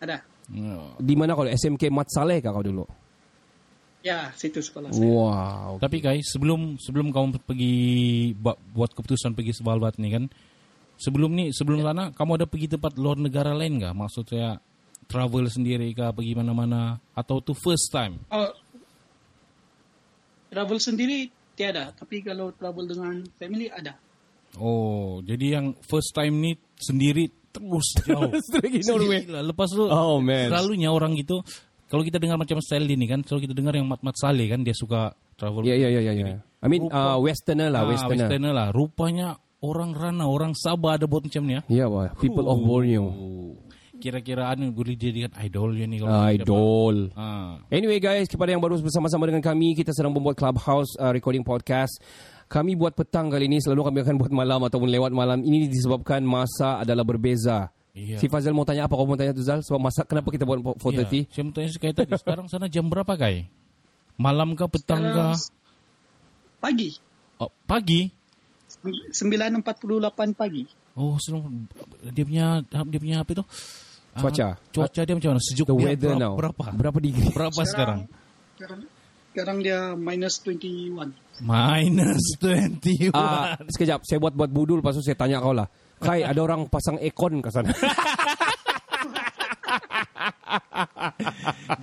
Ada. 0.00 0.22
Ya. 0.52 0.78
Di 1.02 1.14
mana 1.18 1.34
kau 1.34 1.46
SMK 1.46 1.90
Mat 1.90 2.08
Saleh 2.12 2.38
kah 2.38 2.54
kau 2.54 2.62
dulu? 2.62 2.86
Ya, 4.06 4.30
situ 4.38 4.62
sekolah 4.62 4.94
saya. 4.94 5.02
Wow. 5.02 5.82
Tapi 5.82 5.98
Kai, 5.98 6.22
sebelum 6.22 6.78
sebelum 6.78 7.10
kamu 7.10 7.42
pergi 7.42 7.74
buat 8.38 8.90
keputusan 8.94 9.34
pergi 9.34 9.58
Svalbard 9.58 9.98
ni 9.98 10.14
kan, 10.14 10.30
sebelum 10.94 11.34
ni 11.34 11.50
sebelum 11.50 11.82
sana 11.82 12.14
kamu 12.14 12.38
ada 12.38 12.46
pergi 12.46 12.78
tempat 12.78 12.94
luar 12.94 13.18
negara 13.18 13.50
lain 13.50 13.82
kah? 13.82 13.90
Maksud 13.90 14.30
saya 14.30 14.62
travel 15.10 15.50
sendiri 15.50 15.90
kah, 15.90 16.14
pergi 16.14 16.38
mana-mana 16.38 17.02
atau 17.18 17.42
tu 17.42 17.50
first 17.50 17.90
time? 17.90 18.22
Oh, 18.30 18.54
travel 20.54 20.78
sendiri 20.78 21.26
tiada. 21.58 21.90
Tapi 21.90 22.22
kalau 22.22 22.54
travel 22.54 22.86
dengan 22.86 23.26
family 23.34 23.66
ada. 23.74 23.98
Oh, 24.54 25.18
jadi 25.18 25.58
yang 25.58 25.74
first 25.82 26.14
time 26.14 26.38
ni 26.38 26.52
sendiri 26.78 27.26
terus 27.56 27.88
jauh. 28.04 28.28
Lagi 28.30 28.80
Norway. 28.84 29.20
Gila, 29.24 29.40
lepas 29.42 29.68
tu 29.72 29.82
Oh, 29.82 30.20
man. 30.20 30.52
selalunya 30.52 30.92
orang 30.92 31.16
gitu 31.16 31.40
kalau 31.86 32.02
kita 32.02 32.18
dengar 32.18 32.34
macam 32.34 32.58
style 32.58 32.82
ini 32.84 33.06
kan, 33.06 33.22
kalau 33.22 33.38
kita 33.38 33.54
dengar 33.54 33.70
yang 33.72 33.86
Mat 33.86 34.02
Mat 34.02 34.18
Saleh 34.18 34.50
kan 34.50 34.60
dia 34.60 34.74
suka 34.74 35.14
travel. 35.38 35.62
Ya, 35.62 35.78
ya, 35.78 35.86
ya, 35.86 36.02
ya, 36.02 36.12
ya. 36.12 36.42
I 36.58 36.66
mean 36.66 36.90
uh, 36.90 37.14
westerner 37.22 37.70
lah, 37.70 37.86
Ah, 37.86 37.90
westerner. 37.94 38.26
westerner 38.26 38.50
lah. 38.52 38.68
Rupanya 38.74 39.38
orang 39.62 39.94
Rana, 39.94 40.26
orang 40.26 40.50
Sabah 40.52 40.98
ada 40.98 41.06
buat 41.06 41.22
macam 41.22 41.46
ni 41.46 41.54
ya. 41.54 41.62
Ya, 41.70 41.86
wah. 41.86 42.10
People 42.18 42.50
of 42.50 42.58
Borneo. 42.58 43.06
Kira-kira 43.96 44.52
anu 44.52 44.74
boleh 44.76 44.92
dijadikan 44.92 45.32
idol 45.40 45.72
ya 45.72 45.86
ni 45.88 46.02
kalau 46.02 46.10
Ah. 46.12 46.28
Idol. 46.28 46.96
Ah. 47.14 47.62
Anyway 47.72 47.96
guys, 47.96 48.26
kepada 48.26 48.50
yang 48.50 48.60
baru 48.60 48.76
bersama-sama 48.76 49.24
dengan 49.24 49.40
kami, 49.40 49.72
kita 49.72 49.94
sedang 49.94 50.12
membuat 50.12 50.36
Clubhouse 50.36 50.98
uh, 50.98 51.14
recording 51.14 51.40
podcast. 51.40 52.02
Kami 52.46 52.78
buat 52.78 52.94
petang 52.94 53.26
kali 53.26 53.50
ini, 53.50 53.58
selalu 53.58 53.90
kami 53.90 53.98
akan 54.06 54.16
buat 54.22 54.32
malam 54.32 54.60
ataupun 54.62 54.86
lewat 54.86 55.10
malam. 55.10 55.42
Ini 55.42 55.66
disebabkan 55.66 56.22
masa 56.22 56.78
adalah 56.78 57.02
berbeza. 57.02 57.74
Iya. 57.96 58.20
Si 58.22 58.30
Fazal 58.30 58.54
mau 58.54 58.62
tanya 58.62 58.86
apa? 58.86 58.94
Kau 58.94 59.08
mau 59.08 59.18
tanya 59.18 59.32
tu 59.32 59.42
Zal? 59.42 59.64
Sebab 59.64 59.80
masa 59.80 60.04
kenapa 60.04 60.28
kita 60.28 60.44
buat 60.44 60.60
4.30? 60.60 60.76
Ya, 60.76 61.22
saya 61.32 61.42
mau 61.42 61.52
tanya 61.56 61.70
sekali 61.72 61.92
tadi. 61.96 62.12
Sekarang 62.22 62.46
sana 62.46 62.68
jam 62.68 62.86
berapa 62.86 63.08
kai? 63.18 63.48
Malam 64.20 64.52
kah, 64.54 64.68
petang 64.68 65.00
kah? 65.00 65.34
Pagi. 66.60 66.92
Oh, 67.40 67.50
pagi? 67.64 68.12
9.48 69.10 70.36
pagi. 70.36 70.62
Oh, 70.96 71.16
sebelum 71.18 71.68
dia 72.12 72.24
punya 72.24 72.46
dia 72.64 73.00
punya 73.00 73.16
apa 73.20 73.30
itu? 73.32 73.44
Cuaca. 74.16 74.48
cuaca 74.72 75.00
dia 75.04 75.14
macam 75.16 75.30
mana? 75.36 75.42
Sejuk 75.44 75.66
The 75.68 75.76
dia 75.76 75.86
weather 75.92 76.12
berapa, 76.16 76.24
now. 76.24 76.32
Berapa? 76.36 76.64
Berapa 76.72 76.98
degree? 77.00 77.32
Berapa 77.32 77.62
sekarang? 77.68 78.08
Sekarang, 78.56 78.80
sekarang 79.36 79.60
dia 79.60 79.92
minus 79.92 80.40
21. 80.40 81.12
Minus 81.44 82.24
21. 82.40 83.12
Ah, 83.12 83.52
sekejap, 83.68 84.00
saya 84.00 84.16
buat 84.16 84.32
buat 84.32 84.48
budul 84.48 84.80
lepas 84.80 84.96
tu 84.96 85.04
saya 85.04 85.12
tanya 85.12 85.44
kau 85.44 85.52
lah. 85.52 85.68
Kai, 86.00 86.24
ada 86.24 86.40
orang 86.40 86.72
pasang 86.72 86.96
aircon 86.96 87.44
ke 87.44 87.52
sana? 87.52 87.68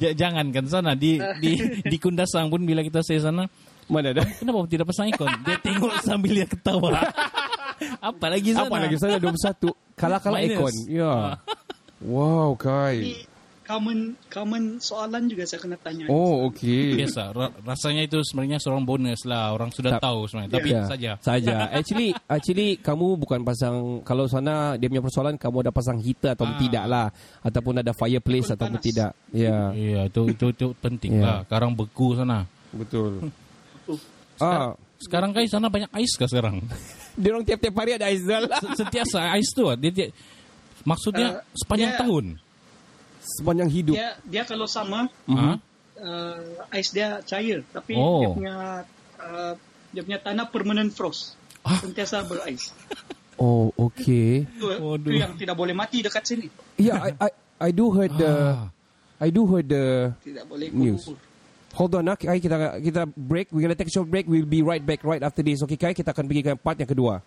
Ja- 0.02 0.16
jangan 0.18 0.50
kan 0.50 0.66
sana 0.66 0.92
di 0.98 1.22
di 1.40 1.56
di 1.84 1.98
Kundasang 1.98 2.50
pun 2.50 2.66
bila 2.66 2.82
kita 2.82 3.06
saya 3.06 3.22
sana 3.22 3.46
Mana 3.86 4.16
ada? 4.16 4.24
kenapa 4.26 4.66
tidak 4.66 4.90
pasang 4.90 5.12
ikon 5.12 5.30
dia 5.44 5.58
tengok 5.60 5.92
sambil 6.02 6.32
dia 6.34 6.48
ketawa 6.48 6.90
apa 8.10 8.26
lagi 8.32 8.56
sana 8.56 8.68
Apa 8.70 8.78
lagi 8.80 8.96
sana 8.98 9.20
21? 9.20 9.70
Kalah-kalah 9.94 10.40
aircon. 10.42 10.74
Ya. 10.90 11.38
Wow, 12.02 12.56
Kai. 12.58 13.28
Common 13.64 14.00
common 14.28 14.76
soalan 14.78 15.24
juga 15.26 15.44
saya 15.44 15.58
kena 15.58 15.78
tanya. 15.78 16.04
Oh, 16.06 16.48
okey. 16.48 16.96
biasa 16.96 17.32
ra- 17.32 17.56
rasanya 17.64 18.04
itu 18.04 18.20
sebenarnya 18.22 18.60
seorang 18.60 18.84
bonus 18.84 19.24
lah 19.24 19.50
orang 19.50 19.72
sudah 19.72 19.96
Tak- 19.96 20.04
tahu 20.04 20.20
sebenarnya 20.26 20.52
tapi 20.52 20.70
Ya, 20.70 20.82
saja 20.84 21.12
Saja. 21.18 21.56
Actually, 21.80 22.10
actually 22.28 22.70
kamu 22.76 23.16
bukan 23.16 23.40
pasang 23.42 23.76
kalau 24.02 24.26
sana 24.26 24.76
dia 24.76 24.86
punya 24.86 25.00
persoalan 25.00 25.36
kamu 25.36 25.64
ada 25.64 25.72
pasang 25.72 25.96
heater 25.98 26.34
atau 26.34 26.44
Ah. 26.44 26.58
tidak 26.58 26.86
lah 26.86 27.08
ataupun 27.40 27.80
ada 27.80 27.92
fireplace 27.94 28.48
Takut 28.48 28.56
ataupun 28.60 28.76
panas. 28.76 28.86
tidak. 28.86 29.12
Ya, 29.32 29.72
iya 29.72 30.02
itu 30.06 30.22
itu 30.28 30.46
itu 30.50 30.68
penting 30.78 31.12
Ya. 31.18 31.24
lah 31.24 31.38
sekarang 31.44 31.72
beku 31.72 32.08
sana 32.14 32.44
betul. 32.70 33.32
Oh, 33.86 34.00
Ah, 34.40 34.76
sekarang 35.00 35.32
kai 35.32 35.46
sana 35.46 35.68
banyak 35.68 35.88
ais 35.90 36.12
kah 36.14 36.28
sekarang 36.28 36.60
dia 37.16 37.30
orang 37.32 37.44
tiap-tiap 37.44 37.76
hari 37.76 37.96
ada 37.96 38.12
Aizal. 38.12 38.44
Se- 38.50 38.76
sentiasa 38.78 39.32
ais 39.32 39.48
tu 39.50 39.64
ah. 39.66 39.80
dia, 39.80 39.88
dia 39.88 40.08
maksudnya 40.82 41.40
Uh, 41.40 41.56
sepanjang 41.56 41.92
dia- 41.92 42.02
tahun 42.02 42.26
Sepanjang 43.24 43.70
hidup. 43.72 43.96
dia 43.96 44.20
dia 44.22 44.44
kalau 44.44 44.68
sama 44.68 45.08
Ah? 45.26 45.56
uh, 45.96 46.68
ais 46.70 46.92
dia 46.92 47.24
cair 47.24 47.64
tapi 47.72 47.96
Oh. 47.96 48.20
dia 48.20 48.30
punya 48.32 48.56
uh, 49.18 49.54
dia 49.90 50.02
punya 50.02 50.20
tanah 50.20 50.46
permanent 50.48 50.92
frost. 50.92 51.40
Ah. 51.64 51.80
Sentiasa 51.80 52.28
berais. 52.28 52.76
Oh, 53.40 53.72
okay. 53.80 54.44
Itu, 54.46 54.68
Waduh. 54.70 55.10
itu 55.10 55.20
yang 55.20 55.34
tidak 55.34 55.56
boleh 55.56 55.74
mati 55.74 56.04
dekat 56.04 56.22
sini. 56.22 56.48
Yeah, 56.76 57.00
I, 57.02 57.10
I, 57.18 57.30
I 57.58 57.70
do 57.72 57.90
heard 57.90 58.14
the, 58.14 58.30
Ah. 58.30 58.70
I 59.18 59.32
do 59.32 59.48
heard 59.48 59.72
the. 59.72 60.12
Tidak 60.22 60.46
boleh 60.46 60.70
News. 60.70 61.08
Hold 61.74 61.98
on, 61.98 62.06
nak. 62.06 62.22
Kai, 62.22 62.38
kita 62.38 62.78
kita 62.78 63.10
break. 63.10 63.50
We're 63.50 63.66
gonna 63.66 63.74
take 63.74 63.90
a 63.90 63.96
short 63.96 64.06
break. 64.06 64.30
We'll 64.30 64.46
be 64.46 64.62
right 64.62 64.84
back 64.84 65.02
right 65.02 65.24
after 65.24 65.42
this. 65.42 65.64
Okay, 65.64 65.74
Kai, 65.74 65.96
kita 65.96 66.14
akan 66.14 66.30
pergi 66.30 66.42
ke 66.46 66.52
part 66.54 66.78
yang 66.78 66.86
kedua. 66.86 67.24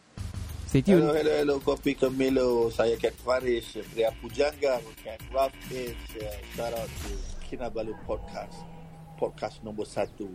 Stay 0.66 0.82
tuned. 0.82 1.02
Hello, 1.06 1.14
hello, 1.14 1.32
hello, 1.38 1.56
Kopi 1.62 1.94
Kemilo. 1.94 2.74
Saya 2.74 2.98
Kat 2.98 3.14
Faris, 3.14 3.78
Pria 3.94 4.10
Pujangga, 4.18 4.82
Kat 4.98 5.22
Rough. 5.30 5.54
Uh, 5.70 5.94
shout 6.58 6.74
out 6.74 6.90
to 7.06 7.14
Kinabalu 7.46 7.94
Podcast. 8.02 8.66
Podcast 9.14 9.62
nombor 9.62 9.86
satu. 9.86 10.26